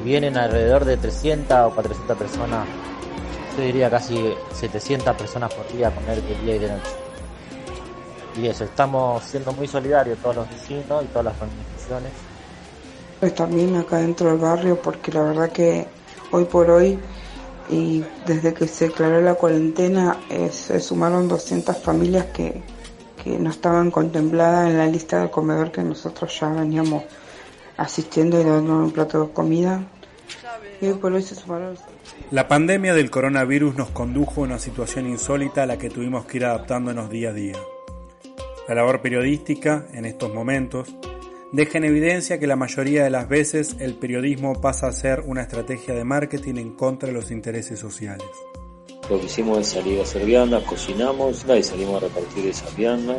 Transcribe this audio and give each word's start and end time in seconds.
vienen 0.00 0.36
alrededor 0.36 0.84
de 0.84 0.96
300 0.96 1.58
o 1.58 1.74
400 1.74 2.16
personas, 2.16 2.66
yo 3.56 3.64
diría 3.64 3.90
casi 3.90 4.34
700 4.52 5.16
personas 5.16 5.52
por 5.52 5.70
día 5.72 5.88
a 5.88 5.90
comer 5.90 6.22
de 6.22 6.34
día 6.42 6.56
y 6.56 6.58
de 6.58 6.68
noche. 6.68 6.90
Y 8.36 8.46
eso, 8.46 8.64
estamos 8.64 9.24
siendo 9.24 9.52
muy 9.52 9.66
solidarios 9.66 10.18
todos 10.18 10.36
los 10.36 10.48
vecinos 10.48 11.04
y 11.04 11.06
todas 11.06 11.24
las 11.24 11.34
organizaciones. 11.34 12.12
Pues 13.18 13.34
también 13.34 13.74
acá 13.76 13.96
dentro 13.96 14.28
del 14.28 14.38
barrio 14.38 14.80
porque 14.80 15.10
la 15.10 15.22
verdad 15.22 15.50
que 15.50 15.88
hoy 16.30 16.44
por 16.44 16.70
hoy 16.70 16.98
y 17.68 18.04
desde 18.26 18.54
que 18.54 18.68
se 18.68 18.86
declaró 18.88 19.20
la 19.20 19.34
cuarentena 19.34 20.18
se 20.50 20.78
sumaron 20.80 21.28
200 21.28 21.76
familias 21.78 22.26
que, 22.26 22.62
que 23.22 23.38
no 23.38 23.50
estaban 23.50 23.90
contempladas 23.90 24.70
en 24.70 24.78
la 24.78 24.86
lista 24.86 25.18
del 25.18 25.30
comedor 25.30 25.72
que 25.72 25.82
nosotros 25.82 26.38
ya 26.38 26.48
veníamos 26.48 27.02
asistiendo 27.78 28.40
y 28.40 28.44
dando 28.44 28.76
un 28.76 28.90
plato 28.90 29.24
de 29.24 29.32
comida. 29.32 29.86
Y 30.80 30.92
por 30.92 31.12
hoy 31.12 31.22
se 31.22 31.34
sumaron. 31.34 31.76
La 32.30 32.46
pandemia 32.46 32.92
del 32.92 33.10
coronavirus 33.10 33.76
nos 33.76 33.90
condujo 33.90 34.42
a 34.42 34.44
una 34.44 34.58
situación 34.58 35.08
insólita 35.08 35.62
a 35.62 35.66
la 35.66 35.78
que 35.78 35.88
tuvimos 35.88 36.26
que 36.26 36.36
ir 36.36 36.44
adaptándonos 36.44 37.08
día 37.08 37.30
a 37.30 37.32
día. 37.32 37.56
La 38.68 38.74
labor 38.74 39.00
periodística, 39.00 39.86
en 39.94 40.04
estos 40.04 40.34
momentos, 40.34 40.88
deja 41.52 41.78
en 41.78 41.84
evidencia 41.84 42.38
que 42.38 42.46
la 42.46 42.56
mayoría 42.56 43.02
de 43.02 43.10
las 43.10 43.28
veces 43.28 43.76
el 43.78 43.94
periodismo 43.94 44.60
pasa 44.60 44.88
a 44.88 44.92
ser 44.92 45.20
una 45.20 45.42
estrategia 45.42 45.94
de 45.94 46.04
marketing 46.04 46.56
en 46.56 46.72
contra 46.74 47.08
de 47.08 47.14
los 47.14 47.30
intereses 47.30 47.78
sociales. 47.78 48.28
Lo 49.08 49.18
que 49.18 49.26
hicimos 49.26 49.58
es 49.60 49.68
salir 49.68 49.98
a 50.00 50.02
hacer 50.02 50.26
viandas, 50.26 50.64
cocinamos 50.64 51.46
y 51.48 51.62
salimos 51.62 52.02
a 52.02 52.06
repartir 52.06 52.46
esas 52.46 52.76
viandas 52.76 53.18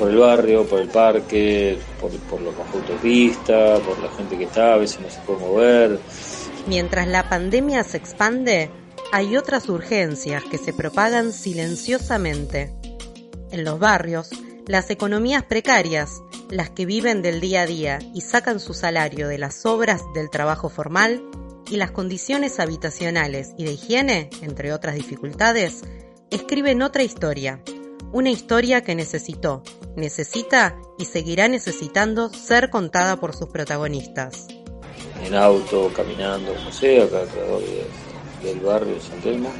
por 0.00 0.08
el 0.08 0.16
barrio, 0.16 0.66
por 0.66 0.80
el 0.80 0.88
parque, 0.88 1.78
por, 2.00 2.10
por 2.20 2.40
los 2.40 2.56
bajo 2.56 2.78
autopista, 2.78 3.78
por 3.80 3.98
la 3.98 4.10
gente 4.16 4.38
que 4.38 4.44
está, 4.44 4.72
a 4.72 4.78
veces 4.78 4.98
no 4.98 5.10
se 5.10 5.20
puede 5.20 5.38
mover. 5.40 6.00
Mientras 6.66 7.06
la 7.06 7.28
pandemia 7.28 7.84
se 7.84 7.98
expande, 7.98 8.70
hay 9.12 9.36
otras 9.36 9.68
urgencias 9.68 10.42
que 10.44 10.56
se 10.56 10.72
propagan 10.72 11.34
silenciosamente. 11.34 12.72
En 13.50 13.62
los 13.62 13.78
barrios, 13.78 14.30
las 14.66 14.88
economías 14.88 15.44
precarias, 15.44 16.22
las 16.48 16.70
que 16.70 16.86
viven 16.86 17.20
del 17.20 17.42
día 17.42 17.62
a 17.62 17.66
día 17.66 17.98
y 18.14 18.22
sacan 18.22 18.58
su 18.58 18.72
salario 18.72 19.28
de 19.28 19.36
las 19.36 19.66
obras 19.66 20.00
del 20.14 20.30
trabajo 20.30 20.70
formal, 20.70 21.22
y 21.70 21.76
las 21.76 21.90
condiciones 21.90 22.58
habitacionales 22.58 23.50
y 23.58 23.64
de 23.64 23.72
higiene, 23.72 24.30
entre 24.40 24.72
otras 24.72 24.94
dificultades, 24.94 25.82
escriben 26.30 26.80
otra 26.82 27.02
historia, 27.02 27.60
una 28.12 28.30
historia 28.30 28.82
que 28.82 28.94
necesitó, 28.94 29.62
necesita 29.96 30.76
y 30.98 31.04
seguirá 31.04 31.48
necesitando 31.48 32.28
ser 32.28 32.70
contada 32.70 33.18
por 33.20 33.34
sus 33.34 33.48
protagonistas. 33.48 34.48
En 35.24 35.34
auto, 35.34 35.92
caminando, 35.94 36.52
no 36.54 36.72
sé, 36.72 37.02
acá 37.02 37.20
alrededor 37.20 37.62
del 38.42 38.60
barrio 38.60 38.94
de 38.94 39.00
San 39.00 39.20
Telmo. 39.20 39.50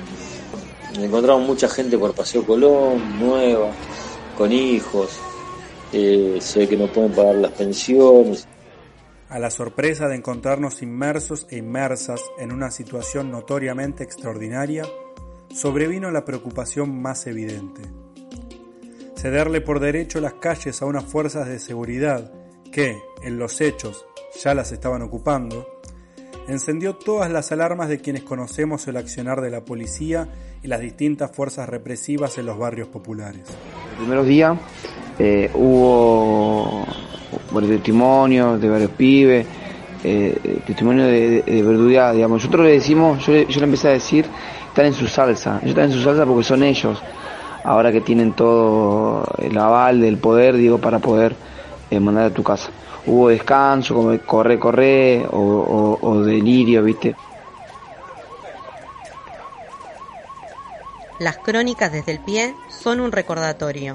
Encontramos 0.99 1.47
mucha 1.47 1.69
gente 1.69 1.97
por 1.97 2.15
Paseo 2.15 2.45
Colón, 2.45 3.21
nueva, 3.21 3.71
con 4.37 4.51
hijos, 4.53 5.11
eh, 5.93 6.39
sé 6.41 6.69
que 6.69 6.77
no 6.77 6.89
pueden 6.89 7.13
pagar 7.13 7.37
las 7.37 7.53
pensiones. 7.53 8.49
A 9.29 9.39
la 9.39 9.51
sorpresa 9.51 10.09
de 10.09 10.17
encontrarnos 10.17 10.83
inmersos 10.83 11.47
e 11.51 11.59
inmersas 11.59 12.21
en 12.39 12.51
una 12.51 12.73
situación 12.73 13.31
notoriamente 13.31 14.03
extraordinaria, 14.03 14.85
sobrevino 15.55 16.11
la 16.11 16.25
preocupación 16.25 17.01
más 17.01 17.29
evidente 17.29 17.83
cederle 19.21 19.61
por 19.61 19.81
derecho 19.81 20.19
las 20.19 20.35
calles 20.35 20.81
a 20.81 20.87
unas 20.87 21.05
fuerzas 21.05 21.47
de 21.47 21.59
seguridad 21.59 22.33
que, 22.73 22.97
en 23.23 23.39
los 23.39 23.61
hechos, 23.61 24.07
ya 24.43 24.55
las 24.55 24.73
estaban 24.73 25.03
ocupando, 25.03 25.67
encendió 26.49 26.95
todas 26.95 27.31
las 27.31 27.53
alarmas 27.53 27.91
de 27.91 28.01
quienes 28.01 28.23
conocemos 28.23 28.89
el 28.89 28.97
accionar 28.97 29.43
de 29.43 29.51
la 29.51 29.63
policía 29.63 30.27
y 30.63 30.69
las 30.69 30.81
distintas 30.81 31.31
fuerzas 31.33 31.69
represivas 31.69 32.39
en 32.39 32.47
los 32.47 32.57
barrios 32.57 32.89
populares. 32.89 33.43
Los 33.91 33.99
primeros 33.99 34.27
días 34.27 34.59
eh, 35.19 35.51
hubo 35.53 36.87
testimonios 37.61 38.59
de 38.59 38.69
varios 38.71 38.91
pibes, 38.93 39.47
eh, 40.03 40.63
testimonios 40.67 41.09
de, 41.09 41.43
de. 41.43 42.27
Nosotros 42.27 42.65
le 42.65 42.73
decimos, 42.73 43.27
yo, 43.27 43.35
yo 43.35 43.61
le 43.61 43.65
empecé 43.67 43.89
a 43.89 43.93
decir, 43.93 44.25
están 44.69 44.87
en 44.87 44.95
su 44.95 45.07
salsa. 45.07 45.59
Ellos 45.59 45.71
están 45.71 45.85
en 45.85 45.93
su 45.93 46.03
salsa 46.03 46.25
porque 46.25 46.43
son 46.43 46.63
ellos 46.63 47.03
ahora 47.65 47.93
que 47.93 48.01
tienen 48.01 48.33
todo 48.33 49.25
el 49.39 49.57
aval 49.59 50.01
del 50.01 50.19
poder, 50.19 50.57
digo, 50.57 50.79
para 50.79 50.99
poder 50.99 51.35
eh, 51.91 52.01
mandar 52.01 52.27
a 52.27 52.31
tu 52.35 52.43
casa. 52.43 52.71
Hubo 53.07 53.29
descanso, 53.29 53.95
como 53.95 54.19
corre, 54.21 54.59
corre, 54.59 55.27
o, 55.31 56.23
delirio, 56.25 56.83
¿viste? 56.83 57.17
Las 61.19 61.39
crónicas 61.39 61.93
desde 61.93 62.13
el 62.13 62.21
pie 62.21 62.55
son 62.69 63.01
un 63.01 63.13
recordatorio. 63.13 63.95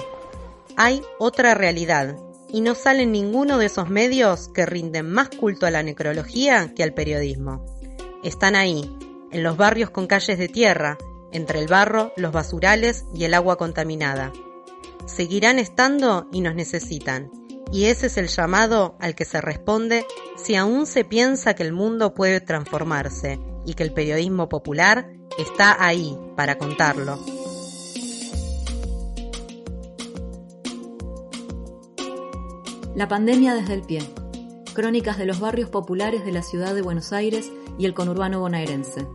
Hay 0.75 1.01
otra 1.17 1.53
realidad 1.55 2.17
y 2.49 2.61
no 2.61 2.75
sale 2.75 3.05
ninguno 3.05 3.57
de 3.57 3.67
esos 3.67 3.89
medios 3.89 4.49
que 4.49 4.65
rinden 4.65 5.09
más 5.11 5.29
culto 5.29 5.65
a 5.65 5.71
la 5.71 5.81
necrología 5.81 6.73
que 6.75 6.83
al 6.83 6.93
periodismo. 6.93 7.65
Están 8.23 8.55
ahí, 8.55 8.91
en 9.31 9.43
los 9.43 9.57
barrios 9.57 9.89
con 9.89 10.07
calles 10.07 10.37
de 10.37 10.47
tierra, 10.49 10.97
entre 11.31 11.59
el 11.59 11.67
barro, 11.67 12.13
los 12.17 12.31
basurales 12.31 13.05
y 13.13 13.25
el 13.25 13.33
agua 13.33 13.57
contaminada. 13.57 14.31
Seguirán 15.05 15.59
estando 15.59 16.27
y 16.31 16.41
nos 16.41 16.55
necesitan, 16.55 17.31
y 17.71 17.85
ese 17.85 18.07
es 18.07 18.17
el 18.17 18.27
llamado 18.27 18.95
al 18.99 19.15
que 19.15 19.25
se 19.25 19.41
responde 19.41 20.05
si 20.37 20.55
aún 20.55 20.85
se 20.85 21.03
piensa 21.03 21.55
que 21.55 21.63
el 21.63 21.73
mundo 21.73 22.13
puede 22.13 22.41
transformarse 22.41 23.39
y 23.65 23.73
que 23.73 23.83
el 23.83 23.93
periodismo 23.93 24.49
popular 24.49 25.09
está 25.37 25.83
ahí 25.83 26.17
para 26.35 26.57
contarlo. 26.57 27.19
La 32.95 33.09
pandemia 33.09 33.53
desde 33.55 33.73
el 33.73 33.81
pie. 33.81 33.99
Crónicas 34.73 35.17
de 35.17 35.25
los 35.25 35.39
barrios 35.39 35.69
populares 35.69 36.23
de 36.23 36.31
la 36.31 36.43
ciudad 36.43 36.73
de 36.73 36.81
Buenos 36.81 37.11
Aires 37.11 37.51
y 37.77 37.85
el 37.85 37.93
conurbano 37.93 38.39
bonaerense. 38.39 39.05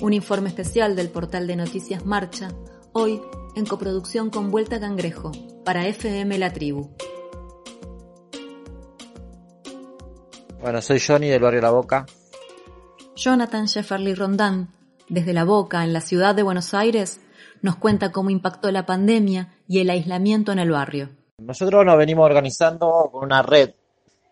Un 0.00 0.12
informe 0.12 0.48
especial 0.48 0.94
del 0.94 1.10
portal 1.10 1.48
de 1.48 1.56
noticias 1.56 2.06
Marcha, 2.06 2.50
hoy 2.92 3.20
en 3.56 3.66
coproducción 3.66 4.30
con 4.30 4.52
Vuelta 4.52 4.78
Cangrejo, 4.78 5.32
para 5.64 5.88
FM 5.88 6.38
La 6.38 6.52
Tribu. 6.52 6.90
Bueno, 10.60 10.80
soy 10.82 11.00
Johnny 11.00 11.28
del 11.28 11.42
barrio 11.42 11.60
La 11.60 11.72
Boca. 11.72 12.06
Jonathan 13.16 13.66
Shefferly 13.66 14.14
Rondán, 14.14 14.72
desde 15.08 15.32
La 15.32 15.42
Boca, 15.42 15.82
en 15.82 15.92
la 15.92 16.00
ciudad 16.00 16.36
de 16.36 16.44
Buenos 16.44 16.74
Aires, 16.74 17.20
nos 17.60 17.74
cuenta 17.74 18.12
cómo 18.12 18.30
impactó 18.30 18.70
la 18.70 18.86
pandemia 18.86 19.56
y 19.66 19.80
el 19.80 19.90
aislamiento 19.90 20.52
en 20.52 20.60
el 20.60 20.70
barrio. 20.70 21.08
Nosotros 21.38 21.84
nos 21.84 21.98
venimos 21.98 22.24
organizando 22.24 23.08
con 23.10 23.24
una 23.24 23.42
red 23.42 23.74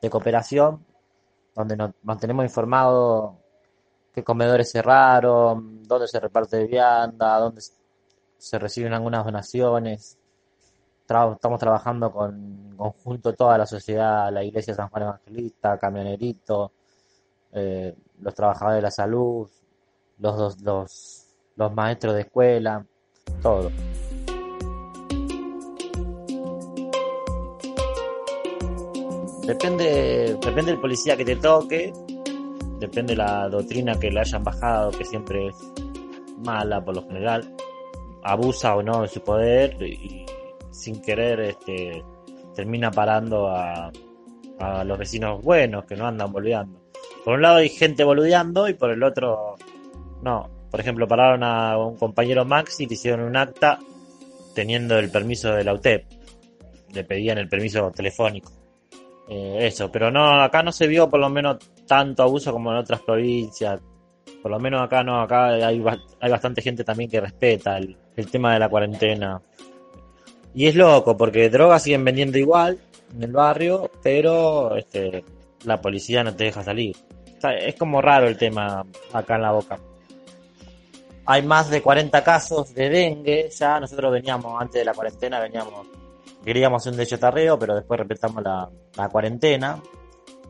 de 0.01 0.11
cooperación 0.11 0.87
donde 1.57 1.77
nos 1.77 1.91
mantenemos 2.05 2.45
informados 2.45 3.35
qué 4.17 4.25
comedores 4.25 4.71
cerraron, 4.71 5.83
dónde 5.83 6.09
se 6.09 6.19
reparte 6.19 6.67
vianda, 6.67 7.39
dónde 7.39 7.61
se 8.39 8.59
reciben 8.59 8.95
algunas 8.95 9.27
donaciones. 9.27 10.17
estamos 11.03 11.61
trabajando 11.61 12.11
con 12.11 12.75
conjunto 12.79 13.35
toda 13.35 13.59
la 13.59 13.67
sociedad, 13.67 14.33
la 14.33 14.43
Iglesia 14.43 14.73
San 14.73 14.89
Juan 14.89 15.03
Evangelista, 15.03 15.77
Camionerito, 15.77 16.73
eh, 17.53 17.95
los 18.23 18.35
trabajadores 18.35 18.79
de 18.79 18.83
la 18.83 18.91
salud, 18.91 19.51
los, 20.19 20.63
los, 20.63 21.27
los 21.55 21.75
maestros 21.75 22.15
de 22.15 22.23
escuela, 22.23 22.87
todo. 23.43 23.71
Depende, 29.47 30.39
depende 30.41 30.71
del 30.71 30.81
policía 30.81 31.19
que 31.19 31.25
te 31.27 31.37
toque, 31.37 31.93
depende 32.79 33.15
de 33.15 33.19
la 33.19 33.49
doctrina 33.49 33.99
que 33.99 34.11
le 34.11 34.21
hayan 34.21 34.45
bajado, 34.45 34.91
que 34.91 35.05
siempre 35.05 35.49
es 35.49 35.57
mala 36.39 36.85
por 36.85 36.97
lo 36.97 37.03
general, 37.07 37.55
abusa 38.23 38.77
o 38.77 38.83
no 38.83 39.03
de 39.03 39.09
su 39.09 39.23
poder 39.23 39.81
y 39.83 40.27
sin 40.71 41.01
querer 41.01 41.41
este, 41.41 42.05
termina 42.55 42.91
parando 42.91 43.49
a, 43.49 43.91
a 44.59 44.85
los 44.85 44.99
vecinos 44.99 45.43
buenos 45.43 45.85
que 45.85 45.97
no 45.97 46.07
andan 46.07 46.33
boludeando. 46.33 46.79
Por 47.25 47.35
un 47.35 47.43
lado 47.43 47.57
hay 47.57 47.69
gente 47.69 48.05
boludeando 48.05 48.69
y 48.69 48.75
por 48.75 48.91
el 48.91 49.03
otro 49.03 49.57
no. 50.23 50.51
Por 50.71 50.81
ejemplo, 50.81 51.09
pararon 51.09 51.43
a 51.43 51.79
un 51.79 51.97
compañero 51.97 52.45
Max 52.45 52.81
y 52.81 52.87
le 52.87 52.95
hicieron 52.95 53.21
un 53.21 53.37
acta 53.37 53.79
teniendo 54.55 54.99
el 54.99 55.11
permiso 55.11 55.53
de 55.55 55.65
la 55.65 55.75
UTEP. 55.75 56.05
Le 56.93 57.05
pedían 57.05 57.39
el 57.39 57.49
permiso 57.49 57.91
telefónico. 57.93 58.53
Eh, 59.29 59.67
eso, 59.67 59.91
pero 59.91 60.11
no, 60.11 60.41
acá 60.43 60.63
no 60.63 60.71
se 60.71 60.87
vio 60.87 61.09
por 61.09 61.19
lo 61.19 61.29
menos 61.29 61.59
tanto 61.87 62.23
abuso 62.23 62.53
como 62.53 62.71
en 62.71 62.79
otras 62.79 63.01
provincias. 63.01 63.81
Por 64.43 64.51
lo 64.51 64.61
menos 64.61 64.83
acá 64.83 65.03
no, 65.03 65.21
acá 65.21 65.47
hay, 65.49 65.83
hay 66.21 66.31
bastante 66.31 66.63
gente 66.63 66.85
también 66.85 67.11
que 67.11 67.21
respeta 67.21 67.79
el, 67.79 67.97
tema 68.31 68.53
de 68.53 68.61
la 68.61 68.69
cuarentena. 68.69 69.43
Y 70.55 70.67
es 70.67 70.75
loco, 70.75 71.17
porque 71.17 71.51
drogas 71.51 71.83
siguen 71.83 72.05
vendiendo 72.05 72.39
igual 72.39 72.79
en 73.15 73.23
el 73.23 73.33
barrio, 73.33 73.91
pero 74.03 74.77
este, 74.77 75.25
la 75.65 75.81
policía 75.81 76.23
no 76.23 76.35
te 76.35 76.45
deja 76.45 76.63
salir. 76.63 76.97
es 77.61 77.75
como 77.75 78.01
raro 78.01 78.29
el 78.29 78.37
tema 78.37 78.85
acá 79.13 79.37
en 79.37 79.43
la 79.43 79.53
boca. 79.53 79.79
Hay 81.27 81.43
más 81.43 81.69
de 81.69 81.83
40 81.83 82.23
casos 82.23 82.73
de 82.73 82.89
dengue, 82.89 83.51
ya 83.51 83.81
nosotros 83.81 84.13
veníamos, 84.13 84.61
antes 84.61 84.81
de 84.81 84.85
la 84.85 84.95
cuarentena, 84.95 85.41
veníamos, 85.41 85.89
queríamos 86.47 86.87
un 86.87 86.97
dechotarreo, 86.97 87.59
pero 87.59 87.75
después 87.75 87.99
respetamos 87.99 88.41
la, 88.41 88.71
la 88.97 89.09
cuarentena, 89.09 89.83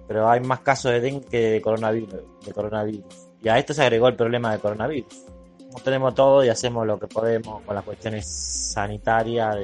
pero 0.07 0.29
hay 0.29 0.41
más 0.41 0.61
casos 0.61 0.93
de 0.93 1.01
dengue 1.01 1.27
que 1.27 1.41
de 1.53 1.63
coronavirus, 1.63 2.45
de 2.45 2.53
coronavirus. 2.53 3.05
Y 3.43 3.49
a 3.49 3.59
esto 3.59 3.73
se 3.73 3.83
agregó 3.83 4.09
el 4.09 4.15
problema 4.15 4.53
de 4.53 4.59
coronavirus. 4.59 5.25
No 5.73 5.83
tenemos 5.83 6.15
todo 6.15 6.45
y 6.45 6.51
hacemos 6.51 6.87
lo 6.87 6.99
que 6.99 7.07
podemos 7.07 7.63
con 7.63 7.75
las 7.75 7.83
cuestiones 7.83 8.27
sanitarias 8.75 9.57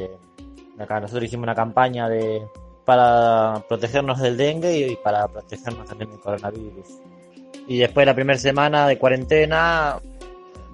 acá. 0.79 1.00
Nosotros 1.00 1.25
hicimos 1.25 1.44
una 1.44 1.55
campaña 1.55 2.08
de 2.08 2.43
para 2.87 3.62
protegernos 3.69 4.19
del 4.19 4.38
dengue 4.38 4.75
y 4.75 4.96
para 4.96 5.29
protegernos 5.29 5.87
también 5.87 6.11
del 6.11 6.20
coronavirus. 6.20 6.88
Y 7.69 7.79
después 7.79 8.02
de 8.02 8.06
la 8.06 8.14
primera 8.14 8.38
semana 8.38 8.88
de 8.88 8.99
cuarentena 8.99 10.00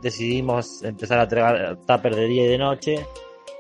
decidimos 0.01 0.85
empezar 0.85 1.19
a 1.19 1.27
traer 1.27 1.77
tupper 1.79 2.15
de 2.15 2.27
día 2.27 2.45
y 2.45 2.49
de 2.49 2.59
noche 2.59 3.07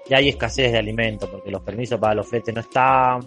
y 0.08 0.14
hay 0.14 0.28
escasez 0.28 0.72
de 0.72 0.78
alimentos 0.78 1.28
porque 1.28 1.50
los 1.50 1.62
permisos 1.62 1.98
para 1.98 2.14
los 2.14 2.26
fletes 2.26 2.54
no 2.54 2.60
están 2.60 3.20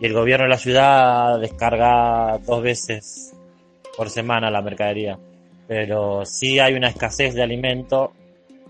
y 0.00 0.06
el 0.06 0.12
gobierno 0.12 0.44
de 0.44 0.50
la 0.50 0.58
ciudad 0.58 1.40
descarga 1.40 2.38
dos 2.38 2.62
veces 2.62 3.32
por 3.96 4.10
semana 4.10 4.50
la 4.50 4.60
mercadería. 4.60 5.18
Pero 5.66 6.26
sí 6.26 6.58
hay 6.58 6.74
una 6.74 6.88
escasez 6.88 7.34
de 7.34 7.42
alimentos 7.42 8.10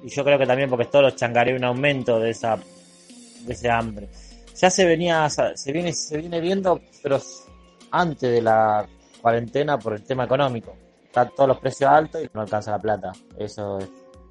y 0.02 0.08
yo 0.08 0.22
creo 0.22 0.38
que 0.38 0.46
también 0.46 0.69
porque 0.69 0.84
todos 0.84 1.06
los 1.06 1.16
changaré 1.16 1.54
un 1.56 1.64
aumento 1.64 2.20
de 2.20 2.31
esa 2.31 2.56
de 2.56 3.52
ese 3.52 3.70
hambre 3.70 4.08
ya 4.54 4.70
se 4.70 4.84
venía, 4.84 5.28
se 5.28 5.72
viene, 5.72 5.92
se 5.92 6.19
viene 6.19 6.40
viendo, 6.40 6.80
pero 7.02 7.20
antes 7.90 8.30
de 8.30 8.40
la 8.40 8.87
cuarentena 9.20 9.78
por 9.78 9.94
el 9.94 10.02
tema 10.02 10.25
económico. 10.25 10.76
Están 11.04 11.30
todos 11.34 11.48
los 11.48 11.58
precios 11.58 11.90
altos 11.90 12.22
y 12.22 12.28
no 12.32 12.40
alcanza 12.40 12.72
la 12.72 12.80
plata. 12.80 13.12
Eso 13.38 13.78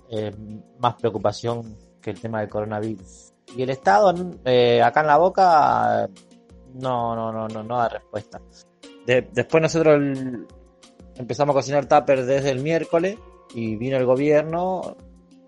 es, 0.10 0.36
más 0.80 0.96
preocupación 0.96 1.78
que 2.04 2.12
el 2.12 2.20
tema 2.20 2.42
del 2.42 2.50
coronavirus. 2.50 3.34
Y 3.56 3.64
el 3.64 3.70
Estado, 3.70 4.14
eh, 4.46 4.82
acá 4.82 5.02
en 5.02 5.08
la 5.08 5.18
boca, 5.18 6.10
no, 6.76 7.16
no, 7.16 7.32
no, 7.32 7.48
no, 7.48 7.64
no 7.64 7.78
da 7.78 7.90
respuesta. 7.90 8.42
después 9.06 9.62
nosotros 9.62 10.02
empezamos 11.16 11.54
a 11.54 11.58
cocinar 11.58 11.88
tupper 11.88 12.26
desde 12.26 12.52
el 12.52 12.62
miércoles 12.62 13.18
y 13.54 13.76
vino 13.76 13.98
el 13.98 14.06
gobierno 14.06 14.96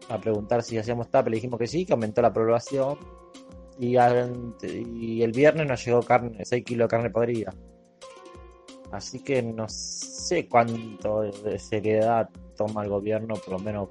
a 0.09 0.17
preguntar 0.19 0.61
si 0.61 0.77
hacíamos 0.77 1.07
tupper, 1.07 1.29
le 1.29 1.35
dijimos 1.37 1.59
que 1.59 1.67
sí, 1.67 1.85
que 1.85 1.93
aumentó 1.93 2.21
la 2.21 2.33
población 2.33 2.97
y, 3.79 3.97
y 3.97 5.21
el 5.23 5.31
viernes 5.31 5.67
nos 5.67 5.83
llegó 5.83 6.01
carne, 6.01 6.45
6 6.45 6.63
kilos 6.63 6.85
de 6.85 6.89
carne 6.89 7.09
podrida. 7.09 7.53
Así 8.91 9.19
que 9.19 9.41
no 9.41 9.67
sé 9.67 10.47
cuánto 10.47 11.21
de 11.21 11.59
seriedad 11.59 12.29
toma 12.55 12.83
el 12.83 12.89
gobierno, 12.89 13.35
por 13.35 13.49
lo 13.49 13.59
menos 13.59 13.89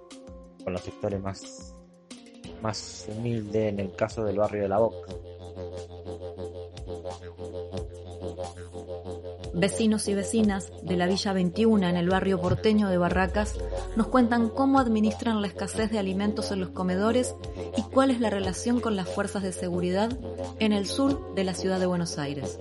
con 0.63 0.73
los 0.73 0.83
sectores 0.83 1.21
más, 1.21 1.74
más 2.65 3.07
humildes 3.15 3.69
en 3.69 3.79
el 3.79 3.95
caso 3.95 4.25
del 4.25 4.39
barrio 4.39 4.63
de 4.63 4.69
la 4.69 4.79
Boca. 4.79 5.13
Vecinos 9.53 10.09
y 10.09 10.15
vecinas 10.15 10.73
de 10.83 10.97
la 10.97 11.07
Villa 11.07 11.33
21 11.33 11.87
en 11.87 11.97
el 11.97 12.09
barrio 12.09 12.41
porteño 12.41 12.89
de 12.89 12.99
Barracas 12.99 13.55
nos 13.97 14.09
cuentan 14.09 14.49
cómo 14.49 14.81
administran 14.81 15.43
la 15.43 15.47
escasez 15.47 15.91
de 15.91 15.99
alimentos 15.99 16.51
en 16.51 16.61
los 16.61 16.71
comedores 16.71 17.37
y 17.77 17.83
cuál 17.83 18.11
es 18.11 18.21
la 18.21 18.31
relación 18.31 18.81
con 18.81 18.97
las 18.97 19.09
fuerzas 19.09 19.43
de 19.43 19.53
seguridad 19.53 20.11
en 20.59 20.73
el 20.73 20.87
sur 20.87 21.35
de 21.35 21.45
la 21.45 21.55
ciudad 21.55 21.79
de 21.79 21.87
Buenos 21.87 22.19
Aires. 22.19 22.59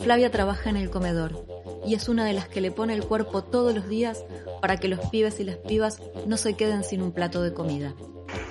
Flavia 0.00 0.30
trabaja 0.30 0.68
en 0.68 0.76
el 0.76 0.90
comedor 0.90 1.46
y 1.86 1.94
es 1.94 2.08
una 2.08 2.24
de 2.24 2.32
las 2.32 2.48
que 2.48 2.60
le 2.60 2.72
pone 2.72 2.92
el 2.92 3.04
cuerpo 3.04 3.44
todos 3.44 3.72
los 3.72 3.88
días 3.88 4.24
para 4.60 4.76
que 4.76 4.88
los 4.88 5.00
pibes 5.10 5.38
y 5.40 5.44
las 5.44 5.56
pibas 5.56 6.02
no 6.26 6.36
se 6.36 6.54
queden 6.54 6.82
sin 6.82 7.02
un 7.02 7.12
plato 7.12 7.40
de 7.42 7.54
comida. 7.54 7.94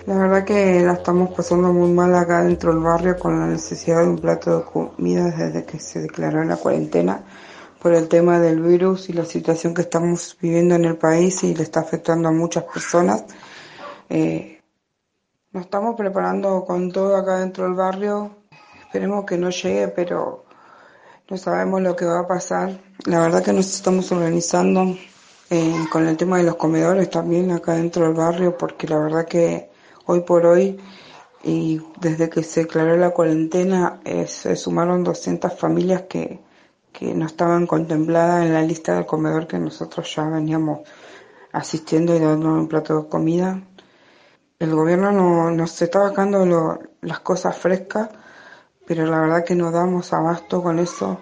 La 0.07 0.17
verdad 0.17 0.43
que 0.43 0.81
la 0.81 0.93
estamos 0.93 1.29
pasando 1.29 1.71
muy 1.71 1.91
mal 1.91 2.15
acá 2.15 2.43
dentro 2.43 2.73
del 2.73 2.81
barrio 2.81 3.19
con 3.19 3.39
la 3.39 3.45
necesidad 3.45 3.99
de 3.99 4.07
un 4.07 4.17
plato 4.17 4.57
de 4.57 4.65
comida 4.65 5.25
desde 5.25 5.63
que 5.63 5.77
se 5.79 6.01
declaró 6.01 6.43
la 6.43 6.57
cuarentena 6.57 7.23
por 7.79 7.93
el 7.93 8.07
tema 8.07 8.39
del 8.39 8.61
virus 8.61 9.09
y 9.09 9.13
la 9.13 9.25
situación 9.25 9.75
que 9.75 9.83
estamos 9.83 10.35
viviendo 10.41 10.73
en 10.73 10.85
el 10.85 10.97
país 10.97 11.43
y 11.43 11.53
le 11.53 11.61
está 11.61 11.81
afectando 11.81 12.29
a 12.29 12.31
muchas 12.31 12.63
personas. 12.63 13.25
Eh, 14.09 14.59
nos 15.51 15.65
estamos 15.65 15.95
preparando 15.95 16.65
con 16.65 16.91
todo 16.91 17.15
acá 17.15 17.37
dentro 17.37 17.65
del 17.65 17.75
barrio. 17.75 18.37
Esperemos 18.81 19.23
que 19.25 19.37
no 19.37 19.51
llegue, 19.51 19.87
pero 19.89 20.45
no 21.29 21.37
sabemos 21.37 21.79
lo 21.79 21.95
que 21.95 22.05
va 22.05 22.21
a 22.21 22.27
pasar. 22.27 22.75
La 23.05 23.19
verdad 23.19 23.43
que 23.43 23.53
nos 23.53 23.71
estamos 23.71 24.11
organizando 24.11 24.97
eh, 25.51 25.85
con 25.91 26.07
el 26.07 26.17
tema 26.17 26.37
de 26.37 26.43
los 26.43 26.55
comedores 26.55 27.07
también 27.11 27.51
acá 27.51 27.73
dentro 27.73 28.05
del 28.05 28.15
barrio, 28.15 28.57
porque 28.57 28.87
la 28.87 28.97
verdad 28.97 29.25
que 29.27 29.70
hoy 30.05 30.21
por 30.21 30.45
hoy 30.45 30.79
y 31.43 31.81
desde 31.99 32.29
que 32.29 32.43
se 32.43 32.61
declaró 32.61 32.95
la 32.97 33.11
cuarentena 33.11 33.99
se 34.27 34.55
sumaron 34.55 35.03
200 35.03 35.57
familias 35.57 36.03
que 36.03 36.39
que 36.91 37.13
no 37.13 37.25
estaban 37.25 37.67
contempladas 37.67 38.45
en 38.45 38.53
la 38.53 38.61
lista 38.61 38.95
del 38.95 39.05
comedor 39.05 39.47
que 39.47 39.59
nosotros 39.59 40.13
ya 40.13 40.25
veníamos 40.25 40.81
asistiendo 41.51 42.15
y 42.15 42.19
dando 42.19 42.49
un 42.49 42.67
plato 42.67 43.01
de 43.01 43.09
comida. 43.09 43.61
El 44.59 44.75
gobierno 44.75 45.11
no, 45.11 45.51
nos 45.51 45.81
está 45.81 45.99
bajando 45.99 46.79
las 47.01 47.19
cosas 47.21 47.57
frescas, 47.57 48.09
pero 48.85 49.05
la 49.05 49.19
verdad 49.21 49.45
que 49.45 49.55
no 49.55 49.71
damos 49.71 50.13
abasto 50.13 50.61
con 50.61 50.79
eso. 50.79 51.19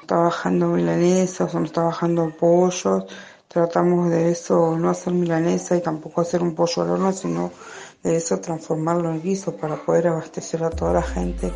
Está 0.00 0.16
bajando 0.16 0.68
milanesas 0.68 1.54
o 1.54 1.60
no 1.60 1.66
está 1.66 1.82
bajando 1.82 2.34
pollos. 2.36 3.04
Tratamos 3.46 4.10
de 4.10 4.30
eso, 4.30 4.76
no 4.76 4.90
hacer 4.90 5.12
milanesa 5.12 5.76
y 5.76 5.82
tampoco 5.82 6.20
hacer 6.20 6.42
un 6.42 6.54
pollo 6.54 6.82
al 6.82 6.90
horno, 6.90 7.12
sino 7.12 7.52
de 8.02 8.16
eso 8.16 8.40
transformarlo 8.40 9.10
en 9.10 9.22
guiso 9.22 9.56
para 9.56 9.76
poder 9.76 10.08
abastecer 10.08 10.64
a 10.64 10.70
toda 10.70 10.94
la 10.94 11.02
gente. 11.02 11.52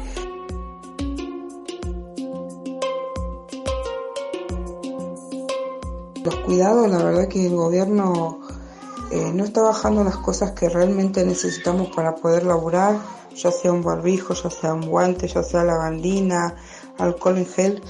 Los 6.23 6.37
cuidados, 6.37 6.91
la 6.91 7.02
verdad 7.02 7.29
que 7.29 7.46
el 7.46 7.55
gobierno 7.55 8.41
eh, 9.11 9.32
no 9.35 9.44
está 9.44 9.62
bajando 9.62 10.05
las 10.05 10.17
cosas 10.17 10.52
que 10.52 10.69
realmente 10.69 11.25
necesitamos 11.25 11.88
para 11.94 12.17
poder 12.17 12.44
laburar, 12.44 12.97
ya 13.35 13.50
sea 13.50 13.73
un 13.73 13.82
barbijo, 13.82 14.35
ya 14.35 14.50
sea 14.50 14.75
un 14.75 14.87
guante, 14.87 15.28
ya 15.28 15.42
sea 15.42 15.64
lavandina, 15.64 16.57
alcohol 16.99 17.38
en 17.38 17.47
gel. 17.47 17.83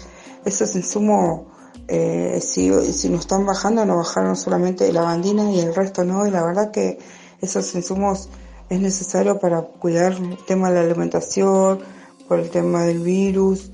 Esos 0.45 0.75
insumos, 0.75 1.43
eh, 1.89 2.41
si, 2.43 2.73
si 2.93 3.09
no 3.09 3.19
están 3.19 3.47
bajando, 3.47 3.85
no 3.85 3.97
bajaron 3.97 4.37
solamente 4.37 4.93
la 4.93 5.01
lavandina 5.01 5.51
y 5.51 5.61
el 5.61 5.75
resto 5.75 6.05
no. 6.05 6.27
Y 6.27 6.31
la 6.31 6.45
verdad 6.45 6.71
que 6.71 6.99
esos 7.41 7.75
insumos 7.75 8.29
es 8.75 8.81
necesario 8.81 9.39
para 9.39 9.63
cuidar 9.63 10.13
el 10.13 10.37
tema 10.45 10.71
de 10.71 10.77
la 10.77 10.81
alimentación, 10.83 11.81
por 12.29 12.41
el 12.41 12.51
tema 12.51 12.85
del 12.85 13.01
virus. 13.01 13.71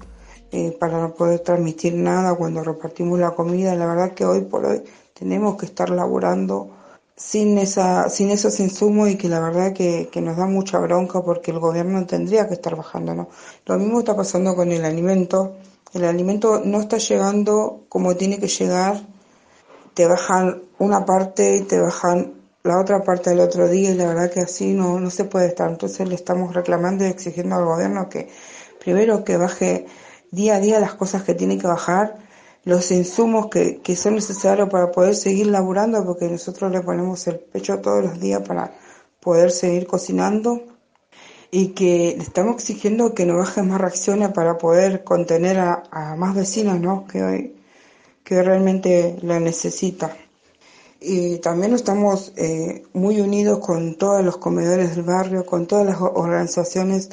Eh, 0.53 0.77
para 0.81 1.01
no 1.01 1.15
poder 1.15 1.39
transmitir 1.41 1.95
nada 1.95 2.35
cuando 2.35 2.65
repartimos 2.65 3.21
la 3.21 3.31
comida. 3.31 3.75
La 3.77 3.87
verdad 3.87 4.15
que 4.15 4.25
hoy 4.25 4.41
por 4.41 4.65
hoy 4.65 4.83
tenemos 5.15 5.57
que 5.57 5.67
estar 5.67 5.91
laborando 5.91 6.71
sin 7.15 7.57
esa, 7.59 8.09
sin 8.09 8.31
esos 8.31 8.59
insumos 8.59 9.11
y 9.11 9.17
que 9.17 9.29
la 9.29 9.39
verdad 9.39 9.73
que, 9.73 10.09
que 10.11 10.21
nos 10.21 10.37
da 10.37 10.47
mucha 10.47 10.79
bronca 10.81 11.23
porque 11.23 11.53
el 11.53 11.61
gobierno 11.61 12.05
tendría 12.05 12.49
que 12.49 12.55
estar 12.55 12.75
bajando, 12.75 13.15
¿no? 13.15 13.29
Lo 13.67 13.79
mismo 13.79 14.01
está 14.01 14.17
pasando 14.17 14.57
con 14.57 14.73
el 14.73 14.85
alimento. 14.85 15.55
El 15.93 16.05
alimento 16.05 16.63
no 16.65 16.81
está 16.81 16.99
llegando 16.99 17.85
como 17.89 18.17
tiene 18.17 18.41
que 18.41 18.49
llegar. 18.49 19.07
Te 19.95 20.07
bajan 20.07 20.63
una 20.79 21.05
parte 21.05 21.59
y 21.59 21.61
te 21.61 21.79
bajan 21.79 22.40
la 22.63 22.79
otra 22.79 23.03
parte 23.03 23.31
del 23.31 23.41
otro 23.41 23.69
día 23.69 23.91
y 23.91 23.95
la 23.95 24.07
verdad 24.07 24.31
que 24.31 24.41
así 24.41 24.73
no, 24.73 25.01
no 25.01 25.11
se 25.11 25.25
puede 25.25 25.47
estar. 25.47 25.71
Entonces 25.71 26.09
le 26.09 26.15
estamos 26.15 26.55
reclamando 26.55 27.05
y 27.05 27.09
exigiendo 27.09 27.57
al 27.57 27.65
gobierno 27.65 28.09
que 28.09 28.29
primero 28.81 29.25
que 29.25 29.37
baje 29.37 29.87
día 30.31 30.57
a 30.57 30.61
día 30.61 30.81
las 30.81 30.95
cosas 30.95 31.23
que 31.23 31.35
tiene 31.35 31.59
que 31.59 31.67
bajar, 31.67 32.19
los 32.65 32.91
insumos 32.91 33.49
que, 33.49 33.81
que 33.81 33.97
son 33.97 34.15
necesarios 34.15 34.69
para 34.69 34.93
poder 34.93 35.15
seguir 35.15 35.47
laburando, 35.47 36.05
porque 36.05 36.29
nosotros 36.29 36.71
le 36.71 36.83
ponemos 36.83 37.27
el 37.27 37.39
pecho 37.39 37.81
todos 37.81 38.05
los 38.05 38.21
días 38.21 38.43
para 38.47 38.75
poder 39.21 39.51
seguir 39.51 39.87
cocinando 39.87 40.63
y 41.51 41.69
que 41.69 42.15
le 42.17 42.23
estamos 42.23 42.57
exigiendo 42.57 43.15
que 43.15 43.27
nos 43.27 43.39
bajen 43.39 43.69
más 43.69 43.81
reacciones 43.81 44.31
para 44.31 44.59
poder 44.59 45.05
contener 45.05 45.59
a, 45.59 46.15
más 46.17 46.35
vecinos 46.35 46.81
¿no? 46.81 47.07
que, 47.07 47.23
hoy, 47.23 47.57
que 48.23 48.43
realmente 48.43 49.17
la 49.23 49.41
necesita. 49.41 50.17
Y 51.01 51.39
también 51.39 51.73
estamos 51.73 52.33
eh, 52.37 52.83
muy 52.93 53.23
unidos 53.23 53.61
con 53.61 53.97
todos 53.97 54.23
los 54.23 54.37
comedores 54.37 54.95
del 54.95 55.05
barrio, 55.05 55.47
con 55.47 55.67
todas 55.67 55.87
las 55.87 56.01
organizaciones 56.01 57.09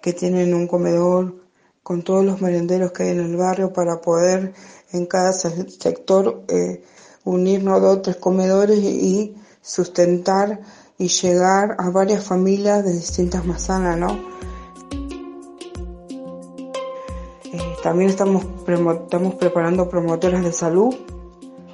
que 0.00 0.12
tienen 0.12 0.54
un 0.54 0.68
comedor, 0.68 1.34
con 1.82 2.02
todos 2.02 2.24
los 2.24 2.40
merenderos 2.40 2.92
que 2.92 3.02
hay 3.02 3.08
en 3.10 3.20
el 3.20 3.36
barrio 3.36 3.72
para 3.72 4.00
poder 4.00 4.52
en 4.92 5.06
cada 5.06 5.32
sector 5.32 6.44
eh, 6.46 6.84
unirnos 7.24 7.80
dos 7.80 7.98
o 7.98 8.00
tres 8.02 8.16
comedores 8.16 8.78
y, 8.78 9.34
sustentar 9.64 10.60
y 10.98 11.06
llegar 11.06 11.76
a 11.78 11.88
varias 11.90 12.24
familias 12.24 12.84
de 12.84 12.92
distintas 12.94 13.44
manzanas, 13.44 13.96
¿no? 13.96 14.18
Eh, 17.52 17.76
también 17.80 18.10
estamos, 18.10 18.44
estamos 18.66 19.36
preparando 19.36 19.88
promotoras 19.88 20.42
de 20.42 20.52
salud 20.52 20.96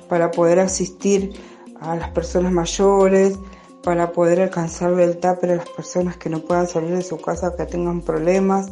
para 0.06 0.30
poder 0.30 0.60
asistir 0.60 1.32
a 1.80 1.96
las 1.96 2.10
personas 2.10 2.52
mayores, 2.52 3.38
para 3.82 4.12
poder 4.12 4.40
alcanzar 4.40 4.98
el 5.00 5.18
tupper 5.18 5.52
a 5.52 5.56
las 5.56 5.68
personas 5.70 6.16
que 6.16 6.28
no 6.28 6.40
puedan 6.40 6.66
salir 6.66 6.90
de 6.90 7.02
su 7.02 7.20
casa, 7.20 7.54
que 7.56 7.64
tengan 7.64 8.02
problemas. 8.02 8.70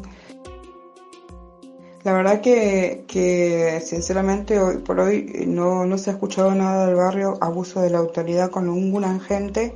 La 2.02 2.12
verdad 2.12 2.40
que, 2.40 3.04
que 3.08 3.82
sinceramente 3.84 4.60
hoy 4.60 4.78
por 4.78 5.00
hoy 5.00 5.44
no, 5.46 5.86
no 5.86 5.98
se 5.98 6.10
ha 6.10 6.12
escuchado 6.12 6.54
nada 6.54 6.86
del 6.86 6.96
barrio, 6.96 7.38
abuso 7.40 7.80
de 7.80 7.90
la 7.90 7.98
autoridad 7.98 8.50
con 8.50 8.66
ninguna 8.66 9.18
gente. 9.20 9.75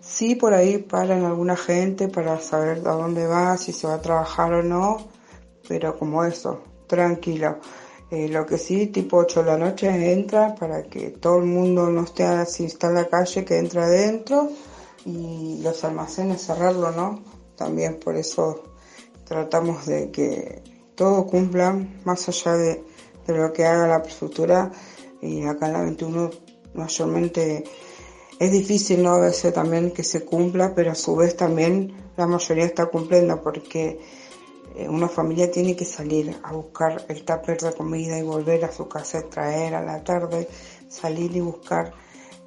Sí, 0.00 0.34
por 0.34 0.52
ahí 0.52 0.78
paran 0.78 1.24
alguna 1.24 1.56
gente 1.56 2.08
para 2.08 2.38
saber 2.38 2.78
a 2.86 2.92
dónde 2.92 3.26
va, 3.26 3.56
si 3.56 3.72
se 3.72 3.86
va 3.86 3.94
a 3.94 4.02
trabajar 4.02 4.52
o 4.52 4.62
no, 4.62 5.08
pero 5.68 5.98
como 5.98 6.24
eso, 6.24 6.60
tranquilo. 6.86 7.58
Eh, 8.12 8.28
lo 8.28 8.44
que 8.44 8.58
sí, 8.58 8.88
tipo 8.88 9.16
8 9.16 9.42
de 9.42 9.46
la 9.46 9.56
noche 9.56 10.12
entra 10.12 10.54
para 10.54 10.82
que 10.82 11.08
todo 11.12 11.38
el 11.38 11.46
mundo 11.46 11.88
no 11.88 12.04
esté, 12.04 12.44
si 12.44 12.66
está 12.66 12.88
en 12.88 12.96
la 12.96 13.08
calle, 13.08 13.42
que 13.42 13.56
entre 13.56 13.80
adentro 13.80 14.50
y 15.06 15.62
los 15.62 15.82
almacenes 15.82 16.42
cerrarlo, 16.42 16.90
¿no? 16.90 17.24
También 17.56 17.98
por 17.98 18.16
eso 18.16 18.64
tratamos 19.24 19.86
de 19.86 20.10
que 20.10 20.62
todo 20.94 21.26
cumpla 21.26 21.72
más 22.04 22.28
allá 22.28 22.52
de, 22.52 22.84
de 23.26 23.34
lo 23.34 23.50
que 23.50 23.64
haga 23.64 23.88
la 23.88 24.02
prefectura 24.02 24.70
y 25.22 25.46
acá 25.46 25.68
en 25.68 25.72
la 25.72 25.80
21 25.80 26.30
mayormente 26.74 27.64
es 28.38 28.52
difícil, 28.52 29.02
¿no? 29.02 29.14
A 29.14 29.20
veces 29.20 29.54
también 29.54 29.90
que 29.90 30.04
se 30.04 30.22
cumpla, 30.22 30.74
pero 30.74 30.90
a 30.90 30.94
su 30.94 31.16
vez 31.16 31.34
también 31.34 31.96
la 32.18 32.26
mayoría 32.26 32.66
está 32.66 32.84
cumpliendo 32.84 33.40
porque 33.40 34.00
una 34.88 35.08
familia 35.08 35.50
tiene 35.50 35.76
que 35.76 35.84
salir 35.84 36.36
a 36.42 36.52
buscar 36.52 37.04
el 37.08 37.24
tupper 37.24 37.58
de 37.58 37.72
comida 37.72 38.18
y 38.18 38.22
volver 38.22 38.64
a 38.64 38.72
su 38.72 38.88
casa, 38.88 39.28
traer 39.28 39.74
a 39.74 39.82
la 39.82 40.02
tarde, 40.02 40.48
salir 40.88 41.34
y 41.36 41.40
buscar 41.40 41.92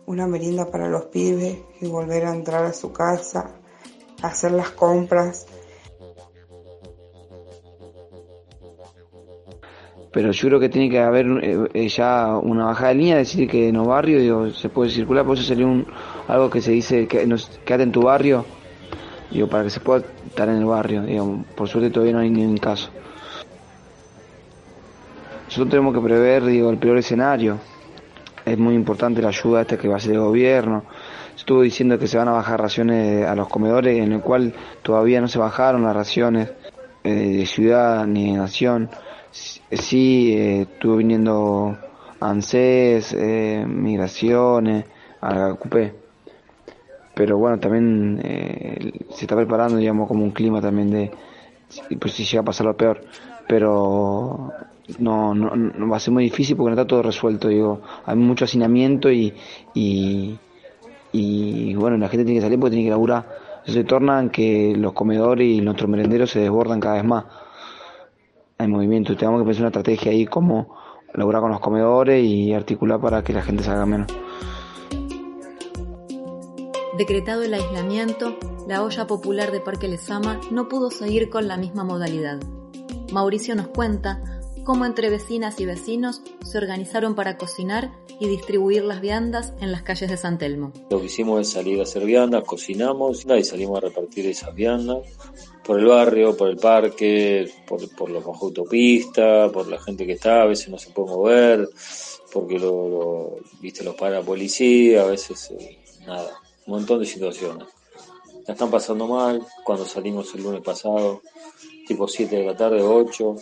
una 0.06 0.28
merienda 0.28 0.70
para 0.70 0.88
los 0.88 1.06
pibes 1.06 1.58
y 1.82 1.88
volver 1.88 2.26
a 2.26 2.34
entrar 2.34 2.66
a 2.66 2.74
su 2.74 2.92
casa, 2.92 3.56
hacer 4.22 4.52
las 4.52 4.72
compras. 4.72 5.48
Pero 10.12 10.32
yo 10.32 10.48
creo 10.48 10.60
que 10.60 10.70
tiene 10.70 10.90
que 10.90 11.00
haber 11.00 11.26
eh, 11.44 11.68
eh, 11.74 11.90
ya 11.90 12.38
una 12.38 12.68
bajada 12.68 12.90
de 12.90 12.96
línea, 12.96 13.18
decir 13.18 13.50
que 13.50 13.68
en 13.68 13.76
los 13.76 13.88
barrios 13.88 14.58
se 14.58 14.70
puede 14.70 14.90
circular, 14.90 15.26
por 15.26 15.38
eso 15.38 15.46
salió 15.46 15.68
un, 15.68 15.86
algo 16.28 16.50
que 16.50 16.62
se 16.62 16.72
dice 16.72 17.08
que 17.08 17.28
nos, 17.28 17.50
quédate 17.66 17.84
en 17.84 17.92
tu 17.92 18.02
barrio, 18.04 18.46
digo, 19.36 19.48
para 19.48 19.64
que 19.64 19.70
se 19.70 19.80
pueda 19.80 20.04
estar 20.26 20.48
en 20.50 20.56
el 20.56 20.66
barrio, 20.66 21.04
digamos, 21.04 21.46
por 21.56 21.68
suerte 21.68 21.90
todavía 21.90 22.14
no 22.14 22.20
hay 22.20 22.30
ningún 22.30 22.58
caso. 22.58 22.90
Nosotros 25.46 25.70
tenemos 25.70 25.94
que 25.94 26.02
prever, 26.02 26.44
digo, 26.46 26.70
el 26.70 26.78
peor 26.78 26.98
escenario. 26.98 27.60
Es 28.44 28.58
muy 28.58 28.76
importante 28.76 29.22
la 29.22 29.30
ayuda 29.30 29.62
esta 29.62 29.78
que 29.78 29.88
va 29.88 29.98
a 29.98 30.00
ser 30.00 30.14
el 30.14 30.20
gobierno. 30.20 30.84
Estuvo 31.36 31.62
diciendo 31.62 32.00
que 32.00 32.08
se 32.08 32.18
van 32.18 32.28
a 32.28 32.32
bajar 32.32 32.62
raciones 32.62 33.26
a 33.26 33.36
los 33.36 33.48
comedores, 33.48 33.98
en 33.98 34.14
el 34.14 34.22
cual 34.22 34.54
todavía 34.82 35.22
no 35.22 35.28
se 35.28 35.38
bajaron 35.38 35.84
las 35.84 35.96
raciones 35.96 36.50
eh, 37.04 37.10
de 37.10 37.46
ciudad 37.46 38.06
ni 38.08 38.32
de 38.32 38.38
nación. 38.38 38.90
Sí, 39.32 40.34
eh, 40.34 40.62
estuvo 40.62 40.98
viniendo 40.98 41.78
ANSES, 42.20 43.14
eh, 43.14 43.66
migraciones, 43.68 44.86
a 45.22 45.56
pero 47.16 47.38
bueno, 47.38 47.58
también 47.60 48.20
eh, 48.24 48.92
se 49.10 49.22
está 49.22 49.36
preparando, 49.36 49.78
digamos, 49.78 50.08
como 50.08 50.24
un 50.24 50.32
clima 50.32 50.62
también 50.62 50.92
de, 50.92 51.12
pues 52.00 52.14
si 52.14 52.26
llega 52.26 52.42
a 52.42 52.46
pasar 52.46 52.68
lo 52.68 52.76
peor, 52.76 53.02
pero 53.48 54.52
no, 55.00 55.34
no, 55.34 55.56
no, 55.56 55.90
va 55.90 55.98
a 55.98 56.00
ser 56.00 56.14
muy 56.14 56.26
difícil 56.26 56.58
porque 56.58 56.72
no 56.72 56.82
está 56.82 56.86
todo 56.88 57.02
resuelto, 57.02 57.48
digo, 57.48 57.82
hay 58.06 58.18
mucho 58.18 58.44
hacinamiento 58.44 59.10
y, 59.10 59.34
y, 59.74 60.38
y 61.14 61.74
bueno, 61.76 61.98
la 61.98 62.10
gente 62.10 62.26
tiene 62.26 62.40
que 62.40 62.46
salir 62.46 62.60
porque 62.60 62.76
tiene 62.76 62.88
que 62.88 62.92
laburar, 62.92 63.26
se 63.66 63.84
tornan 63.86 64.30
que 64.30 64.76
los 64.78 64.92
comedores 64.92 65.48
y 65.48 65.62
nuestros 65.62 65.90
merenderos 65.90 66.32
se 66.32 66.42
desbordan 66.42 66.82
cada 66.82 66.96
vez 66.96 67.06
más, 67.06 67.26
hay 68.58 68.68
movimiento, 68.68 69.16
tenemos 69.16 69.42
que 69.42 69.46
pensar 69.46 69.62
una 69.62 69.70
estrategia 69.70 70.12
ahí 70.12 70.26
como 70.26 70.76
laburar 71.14 71.42
con 71.42 71.52
los 71.52 71.62
comedores 71.62 72.24
y 72.24 72.54
articular 72.54 73.00
para 73.00 73.24
que 73.24 73.32
la 73.32 73.42
gente 73.42 73.64
salga 73.64 73.86
menos. 73.86 74.08
Decretado 76.98 77.44
el 77.44 77.54
aislamiento, 77.54 78.38
la 78.70 78.82
olla 78.82 79.06
popular 79.06 79.52
de 79.52 79.60
Parque 79.60 79.90
Lesama 79.90 80.40
no 80.50 80.70
pudo 80.70 80.90
seguir 80.90 81.30
con 81.30 81.46
la 81.46 81.58
misma 81.58 81.84
modalidad. 81.84 82.40
Mauricio 83.12 83.54
nos 83.54 83.68
cuenta 83.68 84.42
cómo 84.64 84.86
entre 84.86 85.10
vecinas 85.10 85.60
y 85.60 85.66
vecinos 85.66 86.22
se 86.42 86.58
organizaron 86.58 87.14
para 87.14 87.38
cocinar 87.38 87.92
y 88.18 88.30
distribuir 88.30 88.86
las 88.86 89.02
viandas 89.02 89.52
en 89.60 89.74
las 89.74 89.84
calles 89.84 90.10
de 90.10 90.16
San 90.16 90.38
Telmo. 90.38 90.72
Lo 90.90 91.02
que 91.02 91.08
hicimos 91.08 91.42
es 91.42 91.50
salir 91.50 91.82
a 91.82 91.84
hacer 91.84 92.06
viandas, 92.06 92.46
cocinamos 92.46 93.26
y 93.26 93.44
salimos 93.44 93.78
a 93.80 93.88
repartir 93.88 94.28
esas 94.28 94.56
viandas 94.56 95.00
por 95.66 95.78
el 95.78 95.88
barrio, 95.88 96.38
por 96.38 96.48
el 96.48 96.56
parque, 96.56 97.52
por, 97.68 97.94
por 97.94 98.10
los 98.10 98.24
bajo 98.24 98.46
autopista, 98.46 99.52
por 99.52 99.68
la 99.68 99.82
gente 99.82 100.06
que 100.06 100.14
está, 100.14 100.44
a 100.44 100.46
veces 100.46 100.70
no 100.70 100.78
se 100.78 100.92
puede 100.92 101.10
mover, 101.10 101.70
porque 102.32 102.58
lo, 102.58 102.88
lo 102.88 103.36
viste 103.60 103.84
los 103.84 103.96
para 103.96 104.22
policía, 104.22 105.02
a 105.02 105.08
veces 105.08 105.52
eh, 105.52 105.80
nada 106.08 106.45
un 106.66 106.74
montón 106.74 107.00
de 107.00 107.06
situaciones. 107.06 107.68
La 108.48 108.54
están 108.54 108.70
pasando 108.70 109.08
mal, 109.08 109.42
cuando 109.64 109.86
salimos 109.86 110.34
el 110.36 110.44
lunes 110.44 110.62
pasado, 110.62 111.22
tipo 111.88 112.08
7 112.08 112.36
de 112.36 112.46
la 112.46 112.56
tarde, 112.56 112.82
8, 112.82 113.36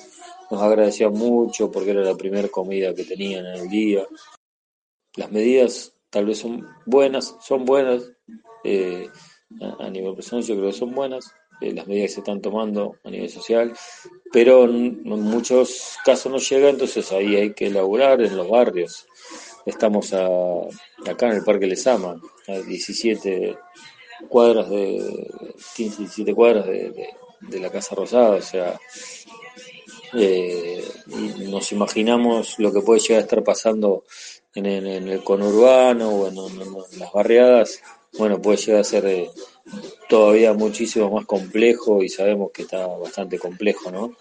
nos 0.51 0.61
agradecían 0.61 1.13
mucho 1.13 1.71
porque 1.71 1.91
era 1.91 2.01
la 2.01 2.15
primera 2.15 2.47
comida 2.47 2.93
que 2.93 3.03
tenían 3.03 3.45
en 3.45 3.55
el 3.55 3.69
día. 3.69 4.05
Las 5.15 5.31
medidas 5.31 5.93
tal 6.09 6.25
vez 6.25 6.39
son 6.39 6.67
buenas, 6.85 7.35
son 7.41 7.65
buenas, 7.65 8.03
eh, 8.63 9.09
a, 9.79 9.89
nivel 9.89 10.15
personal 10.15 10.45
yo 10.45 10.55
creo 10.55 10.67
que 10.67 10.77
son 10.77 10.93
buenas, 10.93 11.33
eh, 11.61 11.73
las 11.73 11.87
medidas 11.87 12.09
que 12.09 12.13
se 12.15 12.19
están 12.21 12.41
tomando 12.41 12.97
a 13.03 13.09
nivel 13.09 13.29
social, 13.29 13.73
pero 14.31 14.65
en, 14.65 15.03
muchos 15.03 15.97
casos 16.05 16.31
no 16.31 16.37
llega, 16.37 16.69
entonces 16.69 17.11
ahí 17.11 17.35
hay 17.35 17.53
que 17.53 17.67
elaborar 17.67 18.21
en 18.21 18.37
los 18.37 18.49
barrios. 18.49 19.07
Estamos 19.65 20.13
acá 20.13 21.27
en 21.27 21.37
el 21.37 21.43
Parque 21.43 21.67
Lesama, 21.67 22.19
a 22.47 22.51
17 22.51 23.57
cuadras 24.27 24.69
de 24.69 25.31
15, 25.75 25.97
17 25.99 26.33
cuadras 26.33 26.65
de, 26.65 27.59
la 27.59 27.69
Casa 27.69 27.95
Rosada, 27.95 28.31
o 28.31 28.41
sea, 28.41 28.79
eh, 30.13 30.83
nos 31.49 31.71
imaginamos 31.71 32.57
lo 32.59 32.71
que 32.71 32.81
puede 32.81 32.99
llegar 32.99 33.19
a 33.19 33.23
estar 33.23 33.43
pasando 33.43 34.03
en, 34.55 34.65
el 34.65 35.23
conurbano 35.23 36.09
o 36.09 36.27
en, 36.27 36.99
las 36.99 37.11
barriadas, 37.11 37.81
bueno, 38.17 38.41
puede 38.41 38.57
llegar 38.57 38.81
a 38.81 38.85
ser 38.85 39.05
eh, 39.05 39.29
todavía 40.07 40.53
muchísimo 40.53 41.09
más 41.09 41.25
complejo 41.25 42.03
y 42.03 42.09
sabemos 42.09 42.51
que 42.51 42.63
está 42.63 42.87
bastante 42.87 43.39
complejo, 43.39 43.91
¿no? 43.91 44.13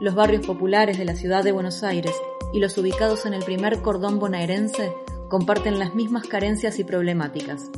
Los 0.00 0.14
barrios 0.14 0.46
populares 0.46 0.98
de 0.98 1.04
la 1.04 1.14
ciudad 1.14 1.44
de 1.44 1.52
Buenos 1.52 1.82
Aires 1.82 2.14
y 2.52 2.60
los 2.60 2.76
ubicados 2.78 3.26
en 3.26 3.34
el 3.34 3.44
primer 3.44 3.82
cordón 3.82 4.18
bonaerense 4.18 4.92
comparten 5.28 5.78
las 5.78 5.94
mismas 5.94 6.26
carencias 6.26 6.78
y 6.78 6.84
problemáticas. 6.84 7.70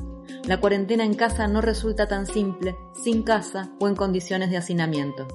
La 0.44 0.58
cuarentena 0.58 1.04
en 1.04 1.14
casa 1.14 1.46
no 1.46 1.60
resulta 1.60 2.08
tan 2.08 2.26
simple 2.26 2.76
sin 2.94 3.22
casa 3.22 3.70
o 3.78 3.88
en 3.88 3.94
condiciones 3.94 4.50
de 4.50 4.56
hacinamiento. 4.56 5.28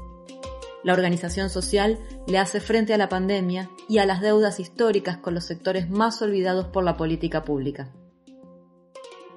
La 0.83 0.93
organización 0.93 1.49
social 1.49 1.99
le 2.27 2.37
hace 2.37 2.59
frente 2.59 2.93
a 2.93 2.97
la 2.97 3.09
pandemia 3.09 3.69
y 3.87 3.97
a 3.97 4.05
las 4.05 4.21
deudas 4.21 4.59
históricas 4.59 5.17
con 5.17 5.33
los 5.33 5.45
sectores 5.45 5.89
más 5.89 6.21
olvidados 6.21 6.67
por 6.67 6.83
la 6.83 6.97
política 6.97 7.43
pública. 7.43 7.91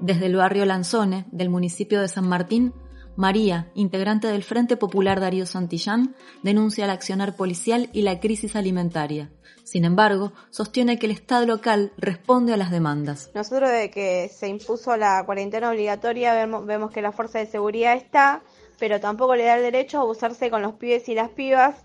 Desde 0.00 0.26
el 0.26 0.36
barrio 0.36 0.64
Lanzone, 0.64 1.26
del 1.30 1.50
municipio 1.50 2.00
de 2.00 2.08
San 2.08 2.28
Martín, 2.28 2.72
María, 3.16 3.70
integrante 3.74 4.28
del 4.28 4.42
Frente 4.42 4.76
Popular 4.76 5.20
Darío 5.20 5.46
Santillán, 5.46 6.14
denuncia 6.42 6.84
el 6.84 6.90
accionar 6.90 7.36
policial 7.36 7.90
y 7.92 8.02
la 8.02 8.20
crisis 8.20 8.56
alimentaria. 8.56 9.30
Sin 9.64 9.84
embargo, 9.84 10.32
sostiene 10.50 10.98
que 10.98 11.06
el 11.06 11.12
Estado 11.12 11.46
local 11.46 11.92
responde 11.96 12.52
a 12.52 12.56
las 12.56 12.70
demandas. 12.70 13.30
Nosotros 13.34 13.70
de 13.70 13.90
que 13.90 14.28
se 14.28 14.48
impuso 14.48 14.96
la 14.96 15.22
cuarentena 15.24 15.70
obligatoria 15.70 16.46
vemos, 16.46 16.90
que 16.90 17.02
la 17.02 17.12
fuerza 17.12 17.38
de 17.38 17.46
seguridad 17.46 17.94
está, 17.94 18.42
pero 18.78 19.00
tampoco 19.00 19.36
le 19.36 19.44
da 19.44 19.56
el 19.56 19.62
derecho 19.62 19.98
a 19.98 20.00
abusarse 20.00 20.50
con 20.50 20.62
los 20.62 20.74
pibes 20.74 21.08
y 21.08 21.14
las 21.14 21.30
pibas 21.30 21.76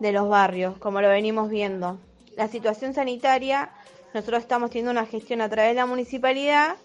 de 0.00 0.12
los 0.12 0.28
barrios, 0.28 0.76
como 0.78 1.00
lo 1.00 1.08
venimos 1.08 1.48
viendo. 1.48 1.98
La 2.36 2.48
situación 2.48 2.92
sanitaria, 2.92 3.70
nosotros 4.12 4.42
estamos 4.42 4.70
teniendo 4.70 4.90
una 4.90 5.06
gestión 5.06 5.40
a 5.40 5.48
través 5.48 5.70
de 5.70 5.76
la 5.76 5.86
municipalidad 5.86 6.76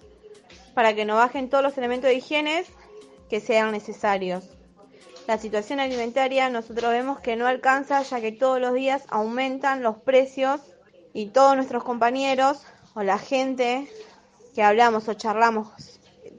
para 0.74 0.94
que 0.94 1.06
nos 1.06 1.18
bajen 1.18 1.50
todos 1.50 1.64
los 1.64 1.78
elementos 1.78 2.10
de 2.10 2.16
higiene 2.16 2.64
que 3.30 3.40
sean 3.40 3.72
necesarios. 3.72 4.58
La 5.28 5.38
situación 5.38 5.80
alimentaria 5.80 6.50
nosotros 6.50 6.92
vemos 6.92 7.20
que 7.20 7.36
no 7.36 7.48
alcanza 7.48 8.02
ya 8.02 8.22
que 8.22 8.32
todos 8.32 8.62
los 8.62 8.74
días 8.74 9.04
aumentan 9.10 9.84
los 9.84 9.98
precios 9.98 10.62
y 11.14 11.28
todos 11.28 11.56
nuestros 11.56 11.84
compañeros 11.84 12.66
o 12.94 13.04
la 13.04 13.18
gente 13.18 13.88
que 14.56 14.64
hablamos 14.64 15.08
o 15.10 15.14
charlamos 15.14 15.68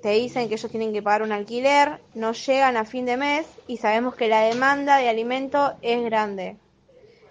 te 0.00 0.10
dicen 0.10 0.48
que 0.48 0.54
ellos 0.54 0.70
tienen 0.70 0.92
que 0.92 1.02
pagar 1.02 1.22
un 1.22 1.32
alquiler, 1.32 2.00
no 2.14 2.32
llegan 2.32 2.76
a 2.76 2.84
fin 2.84 3.04
de 3.04 3.16
mes 3.16 3.46
y 3.66 3.78
sabemos 3.78 4.14
que 4.14 4.28
la 4.28 4.42
demanda 4.42 4.96
de 4.98 5.08
alimento 5.08 5.74
es 5.82 6.02
grande. 6.04 6.56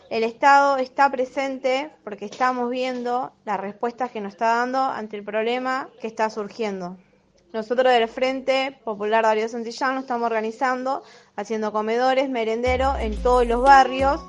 el 0.09 0.23
Estado 0.23 0.77
está 0.77 1.09
presente 1.11 1.89
porque 2.03 2.25
estamos 2.25 2.69
viendo 2.69 3.33
las 3.45 3.59
respuestas 3.59 4.11
que 4.11 4.21
nos 4.21 4.33
está 4.33 4.57
dando 4.57 4.79
ante 4.79 5.17
el 5.17 5.23
problema 5.23 5.89
que 5.99 6.07
está 6.07 6.29
surgiendo. 6.29 6.97
Nosotros 7.53 7.91
del 7.91 8.07
Frente 8.07 8.79
Popular 8.83 9.23
Darío 9.23 9.47
Santillán 9.47 9.95
nos 9.95 10.03
estamos 10.03 10.25
organizando, 10.25 11.03
haciendo 11.35 11.71
comedores, 11.71 12.29
merenderos 12.29 12.99
en 12.99 13.15
todos 13.21 13.47
los 13.47 13.61
barrios. 13.61 14.21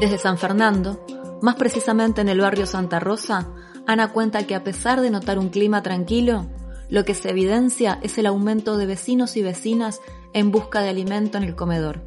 Desde 0.00 0.18
San 0.18 0.38
Fernando, 0.38 1.04
más 1.42 1.56
precisamente 1.56 2.20
en 2.20 2.28
el 2.28 2.40
barrio 2.40 2.66
Santa 2.66 3.00
Rosa, 3.00 3.48
Ana 3.86 4.12
cuenta 4.12 4.46
que 4.46 4.54
a 4.54 4.62
pesar 4.62 5.00
de 5.00 5.10
notar 5.10 5.38
un 5.38 5.48
clima 5.48 5.82
tranquilo, 5.82 6.46
lo 6.88 7.04
que 7.04 7.14
se 7.14 7.30
evidencia 7.30 7.98
es 8.02 8.16
el 8.18 8.26
aumento 8.26 8.76
de 8.76 8.86
vecinos 8.86 9.36
y 9.36 9.42
vecinas 9.42 10.00
en 10.32 10.52
busca 10.52 10.80
de 10.80 10.90
alimento 10.90 11.38
en 11.38 11.44
el 11.44 11.56
comedor 11.56 12.00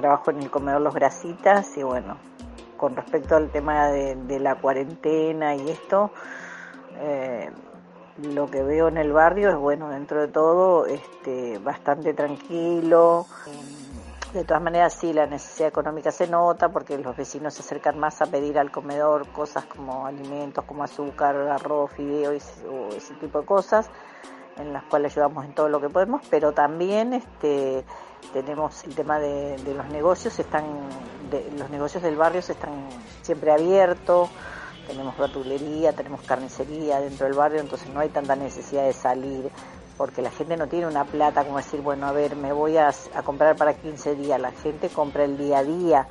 trabajo 0.00 0.30
en 0.30 0.42
el 0.42 0.50
comedor 0.50 0.80
Los 0.80 0.94
Grasitas 0.94 1.76
y 1.76 1.82
bueno, 1.82 2.16
con 2.76 2.96
respecto 2.96 3.36
al 3.36 3.50
tema 3.50 3.88
de, 3.88 4.40
la 4.40 4.56
cuarentena 4.56 5.54
y 5.54 5.70
esto, 5.70 6.10
eh, 7.00 7.50
lo 8.22 8.50
que 8.50 8.62
veo 8.62 8.88
en 8.88 8.98
el 8.98 9.12
barrio 9.12 9.50
es 9.50 9.56
bueno, 9.56 9.88
dentro 9.88 10.20
de 10.20 10.28
todo, 10.28 10.86
este, 10.86 11.58
bastante 11.58 12.14
tranquilo. 12.14 13.26
De 14.32 14.44
todas 14.44 14.62
maneras, 14.62 14.94
sí, 14.94 15.12
la 15.12 15.26
necesidad 15.26 15.68
económica 15.68 16.10
se 16.10 16.26
nota 16.26 16.70
porque 16.70 16.96
los 16.96 17.14
vecinos 17.14 17.52
se 17.52 17.60
acercan 17.60 17.98
más 17.98 18.22
a 18.22 18.26
pedir 18.26 18.58
al 18.58 18.70
comedor 18.70 19.28
cosas 19.28 19.66
como 19.66 20.06
alimentos, 20.06 20.64
como 20.64 20.84
azúcar, 20.84 21.36
arroz, 21.36 21.90
fideo 21.92 22.32
y, 22.32 22.38
ese 22.38 23.14
tipo 23.20 23.40
de 23.40 23.46
cosas, 23.46 23.90
en 24.56 24.72
las 24.72 24.84
cuales 24.84 25.12
ayudamos 25.12 25.44
en 25.44 25.54
todo 25.54 25.68
lo 25.68 25.80
que 25.82 25.90
podemos, 25.90 26.22
pero 26.30 26.52
también 26.52 27.12
este, 27.12 27.84
tenemos 28.32 28.84
el 28.84 28.94
tema 28.94 29.18
de, 29.18 29.58
los 29.76 29.86
negocios, 29.88 30.38
están 30.38 30.64
los 31.58 31.70
negocios 31.70 32.02
del 32.02 32.16
barrio 32.16 32.42
se 32.42 32.52
están 32.52 32.88
siempre 33.22 33.52
abiertos, 33.52 34.30
tenemos 34.86 35.16
verdulería, 35.16 35.92
tenemos 35.92 36.22
carnicería 36.22 37.00
dentro 37.00 37.26
del 37.26 37.34
barrio, 37.36 37.60
entonces 37.60 37.88
no 37.90 38.00
hay 38.00 38.08
tanta 38.08 38.36
necesidad 38.36 38.84
de 38.84 38.92
salir, 38.92 39.50
porque 39.96 40.22
la 40.22 40.30
gente 40.30 40.56
no 40.56 40.66
tiene 40.66 40.86
una 40.86 41.04
plata 41.04 41.44
como 41.44 41.58
decir, 41.58 41.80
bueno, 41.80 42.06
a 42.06 42.12
ver, 42.12 42.36
me 42.36 42.52
voy 42.52 42.76
a, 42.76 42.92
comprar 43.24 43.56
para 43.56 43.74
15 43.74 44.16
días, 44.16 44.40
la 44.40 44.52
gente 44.52 44.88
compra 44.88 45.24
el 45.24 45.38
día 45.38 45.58
a 45.58 45.64
día, 45.64 46.08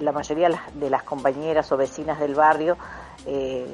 la 0.00 0.12
mayoría 0.12 0.50
de 0.74 0.90
las 0.90 1.02
compañeras 1.02 1.70
o 1.72 1.76
vecinas 1.76 2.20
del 2.20 2.34
barrio 2.34 2.76
eh, 3.24 3.66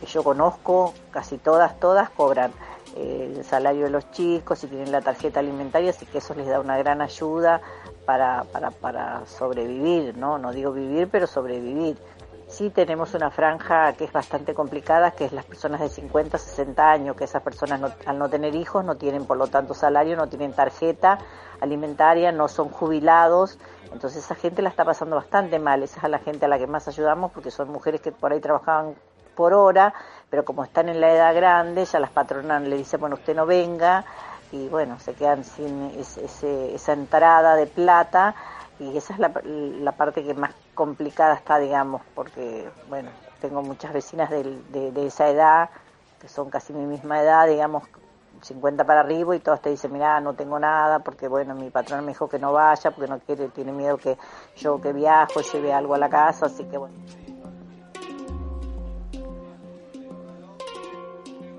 que 0.00 0.06
yo 0.06 0.22
conozco, 0.22 0.94
casi 1.10 1.38
todas, 1.38 1.78
todas 1.80 2.10
cobran 2.10 2.52
el 2.96 3.44
salario 3.44 3.84
de 3.84 3.90
los 3.90 4.10
chicos 4.12 4.62
y 4.62 4.68
tienen 4.68 4.92
la 4.92 5.00
tarjeta 5.00 5.40
alimentaria, 5.40 5.90
así 5.90 6.06
que 6.06 6.18
eso 6.18 6.34
les 6.34 6.46
da 6.46 6.60
una 6.60 6.78
gran 6.78 7.02
ayuda 7.02 7.60
para, 8.04 8.44
para, 8.44 8.70
para 8.70 9.26
sobrevivir, 9.26 10.16
¿no? 10.16 10.38
No 10.38 10.52
digo 10.52 10.72
vivir, 10.72 11.08
pero 11.10 11.26
sobrevivir. 11.26 11.96
Sí 12.54 12.70
tenemos 12.70 13.12
una 13.14 13.32
franja 13.32 13.94
que 13.94 14.04
es 14.04 14.12
bastante 14.12 14.54
complicada, 14.54 15.10
que 15.10 15.24
es 15.24 15.32
las 15.32 15.44
personas 15.44 15.80
de 15.80 15.88
50, 15.88 16.38
60 16.38 16.88
años, 16.88 17.16
que 17.16 17.24
esas 17.24 17.42
personas 17.42 17.96
al 18.06 18.16
no 18.16 18.28
tener 18.28 18.54
hijos 18.54 18.84
no 18.84 18.94
tienen 18.94 19.26
por 19.26 19.36
lo 19.36 19.48
tanto 19.48 19.74
salario, 19.74 20.14
no 20.14 20.28
tienen 20.28 20.52
tarjeta 20.52 21.18
alimentaria, 21.60 22.30
no 22.30 22.46
son 22.46 22.68
jubilados, 22.68 23.58
entonces 23.92 24.24
esa 24.24 24.36
gente 24.36 24.62
la 24.62 24.68
está 24.68 24.84
pasando 24.84 25.16
bastante 25.16 25.58
mal, 25.58 25.82
esa 25.82 25.98
es 25.98 26.04
a 26.04 26.08
la 26.08 26.20
gente 26.20 26.44
a 26.44 26.48
la 26.48 26.56
que 26.56 26.68
más 26.68 26.86
ayudamos 26.86 27.32
porque 27.32 27.50
son 27.50 27.70
mujeres 27.70 28.00
que 28.00 28.12
por 28.12 28.30
ahí 28.30 28.38
trabajaban 28.38 28.94
por 29.34 29.52
hora, 29.52 29.92
pero 30.30 30.44
como 30.44 30.62
están 30.62 30.88
en 30.88 31.00
la 31.00 31.10
edad 31.10 31.34
grande, 31.34 31.84
ya 31.84 31.98
las 31.98 32.10
patronas 32.10 32.62
le 32.62 32.76
dicen, 32.76 33.00
bueno, 33.00 33.16
usted 33.16 33.34
no 33.34 33.46
venga, 33.46 34.04
y 34.52 34.68
bueno, 34.68 35.00
se 35.00 35.14
quedan 35.14 35.42
sin 35.42 35.90
esa 35.98 36.92
entrada 36.92 37.56
de 37.56 37.66
plata, 37.66 38.36
y 38.78 38.96
esa 38.96 39.14
es 39.14 39.18
la, 39.18 39.92
parte 39.92 40.22
que 40.22 40.34
más 40.34 40.50
complicada 40.74 41.34
está, 41.34 41.58
digamos, 41.58 42.02
porque, 42.14 42.68
bueno, 42.88 43.10
tengo 43.40 43.62
muchas 43.62 43.92
vecinas 43.92 44.30
de, 44.30 45.06
esa 45.06 45.28
edad, 45.28 45.70
que 46.20 46.28
son 46.28 46.50
casi 46.50 46.72
mi 46.72 46.86
misma 46.86 47.20
edad, 47.20 47.46
digamos, 47.46 47.84
50 48.42 48.84
para 48.84 49.00
arriba 49.00 49.34
y 49.34 49.40
todos 49.40 49.60
te 49.60 49.70
dicen, 49.70 49.92
mira, 49.92 50.20
no 50.20 50.34
tengo 50.34 50.58
nada 50.58 50.98
porque, 50.98 51.28
bueno, 51.28 51.54
mi 51.54 51.70
patrón 51.70 52.04
me 52.04 52.12
dijo 52.12 52.28
que 52.28 52.38
no 52.38 52.52
vaya 52.52 52.90
porque 52.90 53.10
no 53.10 53.18
quiere, 53.20 53.48
tiene 53.48 53.72
miedo 53.72 53.96
que 53.96 54.18
yo 54.56 54.80
que 54.80 54.92
viajo 54.92 55.40
lleve 55.40 55.72
algo 55.72 55.94
a 55.94 55.98
la 55.98 56.10
casa, 56.10 56.46
así 56.46 56.64
que 56.64 56.76
bueno. 56.76 56.94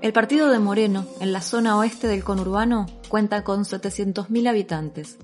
El 0.02 0.12
partido 0.12 0.50
de 0.50 0.60
Moreno, 0.60 1.04
en 1.20 1.32
la 1.32 1.40
zona 1.40 1.76
oeste 1.78 2.06
del 2.06 2.22
conurbano, 2.22 2.86
cuenta 3.08 3.42
con 3.42 3.64
700.000 3.64 4.48
habitantes. 4.48 5.18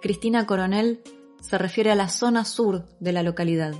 Cristina 0.00 0.46
Coronel 0.46 1.02
se 1.40 1.58
refiere 1.58 1.90
a 1.90 1.94
la 1.94 2.08
zona 2.08 2.44
sur 2.44 2.86
de 3.00 3.12
la 3.12 3.22
localidad. 3.22 3.74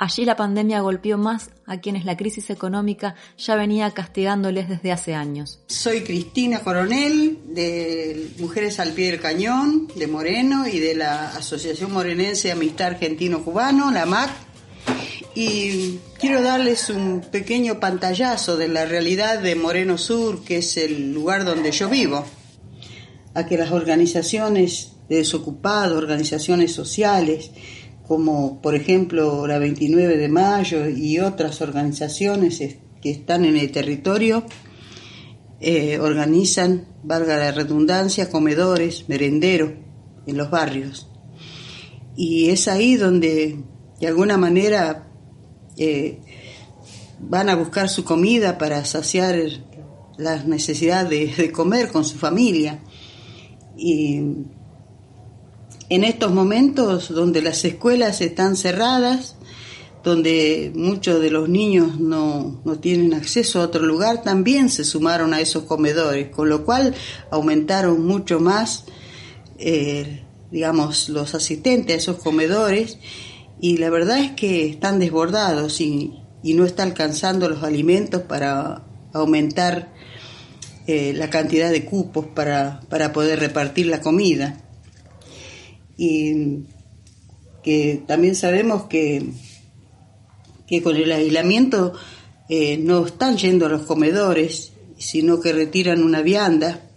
Allí 0.00 0.24
la 0.24 0.36
pandemia 0.36 0.80
golpeó 0.80 1.18
más 1.18 1.50
a 1.66 1.80
quienes 1.80 2.04
la 2.04 2.16
crisis 2.16 2.50
económica 2.50 3.16
ya 3.36 3.56
venía 3.56 3.90
castigándoles 3.90 4.68
desde 4.68 4.92
hace 4.92 5.14
años. 5.14 5.60
Soy 5.66 6.02
Cristina 6.02 6.60
Coronel 6.60 7.38
de 7.46 8.30
Mujeres 8.38 8.78
al 8.78 8.92
Pie 8.92 9.10
del 9.10 9.20
Cañón 9.20 9.88
de 9.96 10.06
Moreno 10.06 10.68
y 10.68 10.78
de 10.78 10.94
la 10.94 11.30
Asociación 11.30 11.92
Morenense 11.92 12.52
Amistad 12.52 12.92
Argentino-Cubano, 12.92 13.90
la 13.90 14.06
MAC, 14.06 14.30
y 15.34 15.98
quiero 16.18 16.42
darles 16.42 16.90
un 16.90 17.20
pequeño 17.20 17.80
pantallazo 17.80 18.56
de 18.56 18.68
la 18.68 18.86
realidad 18.86 19.40
de 19.40 19.56
Moreno 19.56 19.98
Sur, 19.98 20.44
que 20.44 20.58
es 20.58 20.76
el 20.76 21.12
lugar 21.12 21.44
donde 21.44 21.72
yo 21.72 21.88
vivo, 21.88 22.24
a 23.34 23.46
que 23.46 23.58
las 23.58 23.72
organizaciones 23.72 24.92
de 25.08 25.16
desocupados, 25.16 25.96
organizaciones 25.96 26.72
sociales, 26.72 27.50
como 28.06 28.60
por 28.62 28.74
ejemplo 28.74 29.46
la 29.46 29.58
29 29.58 30.16
de 30.16 30.28
Mayo 30.28 30.88
y 30.88 31.18
otras 31.20 31.60
organizaciones 31.60 32.58
que 33.02 33.10
están 33.10 33.44
en 33.44 33.56
el 33.56 33.70
territorio, 33.70 34.44
eh, 35.60 35.98
organizan, 35.98 36.86
valga 37.02 37.36
la 37.36 37.52
redundancia, 37.52 38.30
comedores, 38.30 39.08
merenderos 39.08 39.72
en 40.26 40.36
los 40.36 40.50
barrios. 40.50 41.08
Y 42.16 42.50
es 42.50 42.68
ahí 42.68 42.96
donde 42.96 43.58
de 44.00 44.06
alguna 44.06 44.36
manera 44.36 45.08
eh, 45.76 46.20
van 47.20 47.48
a 47.48 47.56
buscar 47.56 47.88
su 47.88 48.04
comida 48.04 48.58
para 48.58 48.84
saciar 48.84 49.36
las 50.16 50.46
necesidades 50.46 51.36
de, 51.36 51.52
comer 51.52 51.88
con 51.90 52.04
su 52.04 52.18
familia. 52.18 52.80
Y 53.76 54.20
en 55.88 56.04
estos 56.04 56.32
momentos 56.32 57.08
donde 57.08 57.42
las 57.42 57.64
escuelas 57.64 58.20
están 58.20 58.56
cerradas, 58.56 59.36
donde 60.04 60.72
muchos 60.74 61.20
de 61.20 61.30
los 61.30 61.48
niños 61.48 61.98
no, 62.00 62.60
tienen 62.80 63.14
acceso 63.14 63.60
a 63.60 63.64
otro 63.64 63.84
lugar, 63.84 64.22
también 64.22 64.68
se 64.68 64.84
sumaron 64.84 65.34
a 65.34 65.40
esos 65.40 65.64
comedores, 65.64 66.28
con 66.28 66.48
lo 66.48 66.64
cual 66.64 66.94
aumentaron 67.30 68.06
mucho 68.06 68.40
más, 68.40 68.84
eh, 69.58 70.24
digamos, 70.50 71.08
los 71.08 71.34
asistentes 71.34 71.94
a 71.94 71.98
esos 71.98 72.16
comedores 72.22 72.98
y 73.60 73.78
la 73.78 73.90
verdad 73.90 74.18
es 74.18 74.32
que 74.32 74.68
están 74.68 74.98
desbordados 74.98 75.80
y, 75.80 76.14
no 76.44 76.64
está 76.64 76.82
alcanzando 76.82 77.46
los 77.50 77.62
alimentos 77.62 78.22
para 78.22 78.82
aumentar 79.12 79.92
eh, 80.86 81.12
la 81.14 81.28
cantidad 81.28 81.70
de 81.70 81.84
cupos 81.84 82.24
para, 82.24 82.80
poder 83.12 83.40
repartir 83.40 83.86
la 83.88 84.00
comida. 84.00 84.67
Y 85.98 86.60
que 87.62 88.02
también 88.06 88.34
sabemos 88.34 88.84
que, 88.84 89.26
que 90.66 90.82
con 90.82 90.96
el 90.96 91.12
aislamiento 91.12 91.92
eh, 92.48 92.78
no 92.78 93.04
están 93.04 93.36
yendo 93.36 93.66
a 93.66 93.68
los 93.68 93.82
comedores, 93.82 94.72
sino 94.96 95.40
que 95.40 95.52
retiran 95.52 96.02
una 96.02 96.22
vianda 96.22 96.88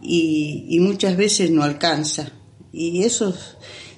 y, 0.00 0.66
y 0.68 0.78
muchas 0.78 1.16
veces 1.16 1.50
no 1.50 1.64
alcanza. 1.64 2.32
Y 2.72 3.02
eso 3.02 3.34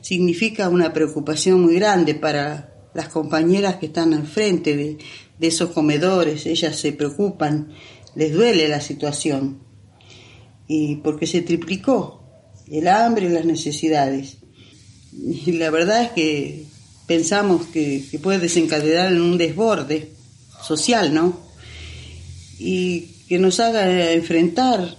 significa 0.00 0.68
una 0.68 0.92
preocupación 0.92 1.62
muy 1.62 1.76
grande 1.76 2.14
para 2.14 2.74
las 2.94 3.08
compañeras 3.08 3.76
que 3.76 3.86
están 3.86 4.14
al 4.14 4.26
frente 4.26 4.76
de, 4.76 4.98
esos 5.40 5.70
comedores. 5.70 6.46
Ellas 6.46 6.76
se 6.76 6.92
preocupan, 6.92 7.68
les 8.14 8.32
duele 8.32 8.68
la 8.68 8.80
situación. 8.80 9.60
Y 10.66 10.96
porque 10.96 11.26
se 11.26 11.42
triplicó 11.42 12.23
el 12.70 12.88
hambre 12.88 13.26
y 13.26 13.30
las 13.30 13.44
necesidades. 13.44 14.38
Y 15.12 15.52
la 15.52 15.70
verdad 15.70 16.02
es 16.02 16.10
que 16.10 16.64
pensamos 17.06 17.66
que, 17.66 18.04
puede 18.22 18.38
desencadenar 18.38 19.12
en 19.12 19.20
un 19.20 19.38
desborde 19.38 20.10
social, 20.62 21.12
¿no? 21.12 21.38
Y 22.58 23.10
que 23.28 23.38
nos 23.38 23.60
haga 23.60 24.12
enfrentar 24.12 24.96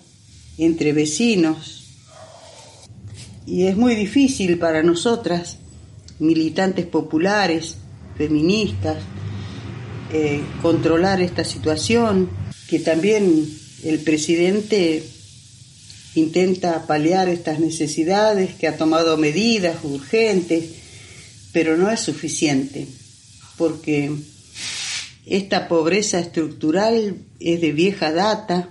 entre 0.58 0.94
vecinos, 0.94 1.84
y 3.46 3.68
es 3.68 3.78
muy 3.78 3.96
difícil 3.96 4.58
para 4.58 4.82
nosotras, 4.82 5.58
militantes 6.20 6.86
populares, 6.86 7.76
feministas, 8.18 8.98
eh, 10.12 10.42
controlar 10.62 11.22
esta 11.22 11.44
situación, 11.44 12.30
que 12.68 12.80
también 12.80 13.48
el 13.84 14.00
presidente 14.00 15.04
intenta 16.16 16.88
paliar 16.88 17.30
estas 17.30 17.60
necesidades, 17.60 18.56
que 18.56 18.68
ha 18.68 18.78
tomado 18.78 19.18
medidas 19.18 19.84
urgentes, 19.84 20.66
pero 21.52 21.78
no 21.78 21.90
es 21.90 22.00
suficiente, 22.00 22.88
porque 23.58 24.12
esta 25.26 25.68
pobreza 25.68 26.20
estructural 26.20 27.18
es 27.40 27.62
de 27.62 27.72
vieja 27.72 28.12
data, 28.12 28.70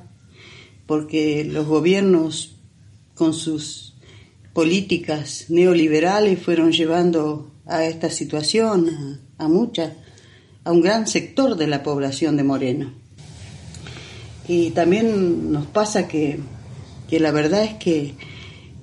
porque 0.87 1.44
los 1.44 1.66
gobiernos 1.66 2.57
con 3.14 3.33
sus 3.33 3.94
políticas 4.52 5.46
neoliberales 5.48 6.38
fueron 6.40 6.72
llevando 6.72 7.52
a 7.66 7.85
esta 7.85 8.11
situación 8.11 9.20
a, 9.38 9.48
mucha, 9.48 9.94
a 10.64 10.72
un 10.72 10.80
gran 10.80 11.07
sector 11.07 11.57
de 11.57 11.66
la 11.66 11.83
población 11.83 12.37
de 12.37 12.44
Moreno. 12.44 12.92
Y 14.46 14.70
también 14.70 15.50
nos 15.50 15.66
pasa 15.66 16.07
que, 16.07 16.38
que 17.14 17.20
la 17.20 17.31
verdad 17.31 17.62
es 17.62 17.74
que 17.74 18.16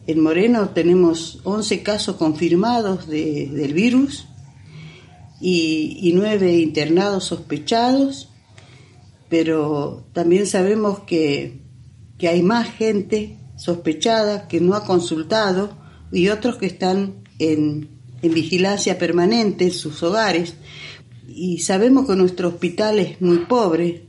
en 0.08 0.22
Moreno 0.22 0.70
tenemos 0.70 1.42
11 1.44 1.84
casos 1.84 2.16
confirmados 2.16 3.06
de, 3.06 3.48
del 3.48 3.74
virus 3.74 4.26
y, 5.42 6.00
y 6.02 6.14
9 6.14 6.60
internados 6.60 7.26
sospechados, 7.26 8.30
pero 9.28 10.06
también 10.14 10.48
sabemos 10.48 11.00
que, 11.00 11.60
que 12.18 12.30
hay 12.30 12.42
más 12.42 12.72
gente 12.72 13.38
sospechada 13.58 14.48
que 14.48 14.62
no 14.62 14.76
ha 14.76 14.86
consultado 14.86 15.72
y 16.10 16.30
otros 16.30 16.56
que 16.56 16.68
están 16.68 17.16
en, 17.38 17.90
en 18.22 18.34
vigilancia 18.34 18.98
permanente 18.98 19.66
en 19.66 19.72
sus 19.72 20.02
hogares. 20.04 20.56
Y 21.28 21.58
sabemos 21.58 22.08
que 22.08 22.16
nuestro 22.16 22.48
hospital 22.48 23.00
es 23.00 23.20
muy 23.20 23.40
pobre. 23.40 24.08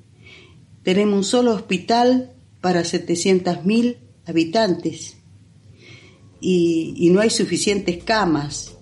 Tenemos 0.85 1.17
un 1.17 1.25
solo 1.25 1.53
hospital 1.53 2.31
para 2.61 2.83
700.000 2.83 3.97
habitantes 4.27 5.17
y, 6.43 7.11
no 7.11 7.21
hay 7.21 7.31
suficientes 7.31 8.03
camas. 8.03 8.77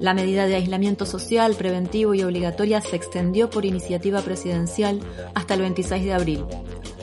La 0.00 0.12
medida 0.12 0.46
de 0.46 0.56
aislamiento 0.56 1.06
social, 1.06 1.54
preventivo 1.54 2.14
y 2.14 2.22
obligatoria 2.22 2.80
se 2.80 2.96
extendió 2.96 3.48
por 3.48 3.64
iniciativa 3.64 4.20
presidencial 4.20 5.00
hasta 5.34 5.54
el 5.54 5.60
26 5.60 6.04
de 6.04 6.12
abril. 6.12 6.44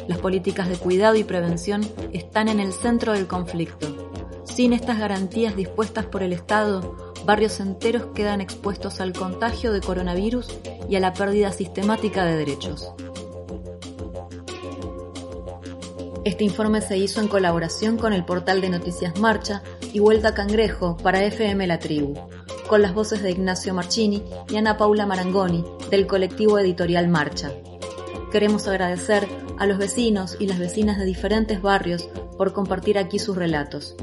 Las 0.08 0.18
políticas 0.18 0.68
de 0.68 0.76
cuidado 0.76 1.16
y 1.16 1.24
prevención 1.24 1.88
están 2.12 2.50
en 2.50 2.60
el 2.60 2.74
centro 2.74 3.14
del 3.14 3.28
conflicto. 3.28 4.12
Sin 4.44 4.74
estas 4.74 5.00
garantías 5.00 5.56
dispuestas 5.56 6.06
por 6.06 6.22
el 6.22 6.34
Estado, 6.34 7.14
barrios 7.26 7.62
enteros 7.62 8.08
quedan 8.14 8.42
expuestos 8.42 9.00
al 9.00 9.14
contagio 9.14 9.72
de 9.72 9.80
coronavirus 9.80 10.48
y 10.90 10.98
a 10.98 11.00
la 11.00 11.14
pérdida 11.14 11.54
sistemática 11.54 12.26
de 12.26 12.36
derechos. 12.36 12.92
Este 16.24 16.44
informe 16.44 16.82
se 16.82 16.98
hizo 16.98 17.20
en 17.20 17.28
colaboración 17.28 17.98
con 17.98 18.14
el 18.14 18.24
portal 18.24 18.62
de 18.62 18.70
noticias 18.70 19.20
Marcha 19.20 19.64
y 19.92 19.98
Vuelta 19.98 20.36
Cangrejo 20.36 20.96
para 20.98 21.24
FM 21.24 21.66
La 21.66 21.80
Tribu, 21.80 22.14
con 22.68 22.84
las 22.84 22.94
voces 22.94 23.24
de 23.24 23.32
Ignacio 23.32 23.74
Marchini 23.74 24.24
y 24.48 24.56
Ana 24.56 24.78
Paula 24.78 25.08
Marangoni 25.08 25.66
del 25.90 26.06
colectivo 26.06 26.60
editorial 26.60 27.08
Marcha. 27.08 27.52
Queremos 28.32 28.68
agradecer 28.68 29.28
a 29.58 29.66
los 29.66 29.80
vecinos 29.80 30.38
y 30.40 30.46
las 30.46 30.60
vecinas 30.60 31.00
de 31.00 31.06
diferentes 31.06 31.60
barrios 31.60 32.08
por 32.38 32.54
compartir 32.54 33.00
aquí 33.00 33.18
sus 33.18 33.36
relatos. 33.36 33.96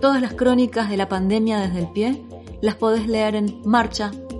Todas 0.00 0.20
las 0.20 0.34
crónicas 0.34 0.90
de 0.90 0.96
la 0.96 1.08
pandemia 1.08 1.60
desde 1.60 1.78
el 1.78 1.92
pie 1.92 2.24
las 2.60 2.74
podés 2.74 3.06
leer 3.06 3.36
en 3.36 3.62
marcha.org.ar. 3.64 4.36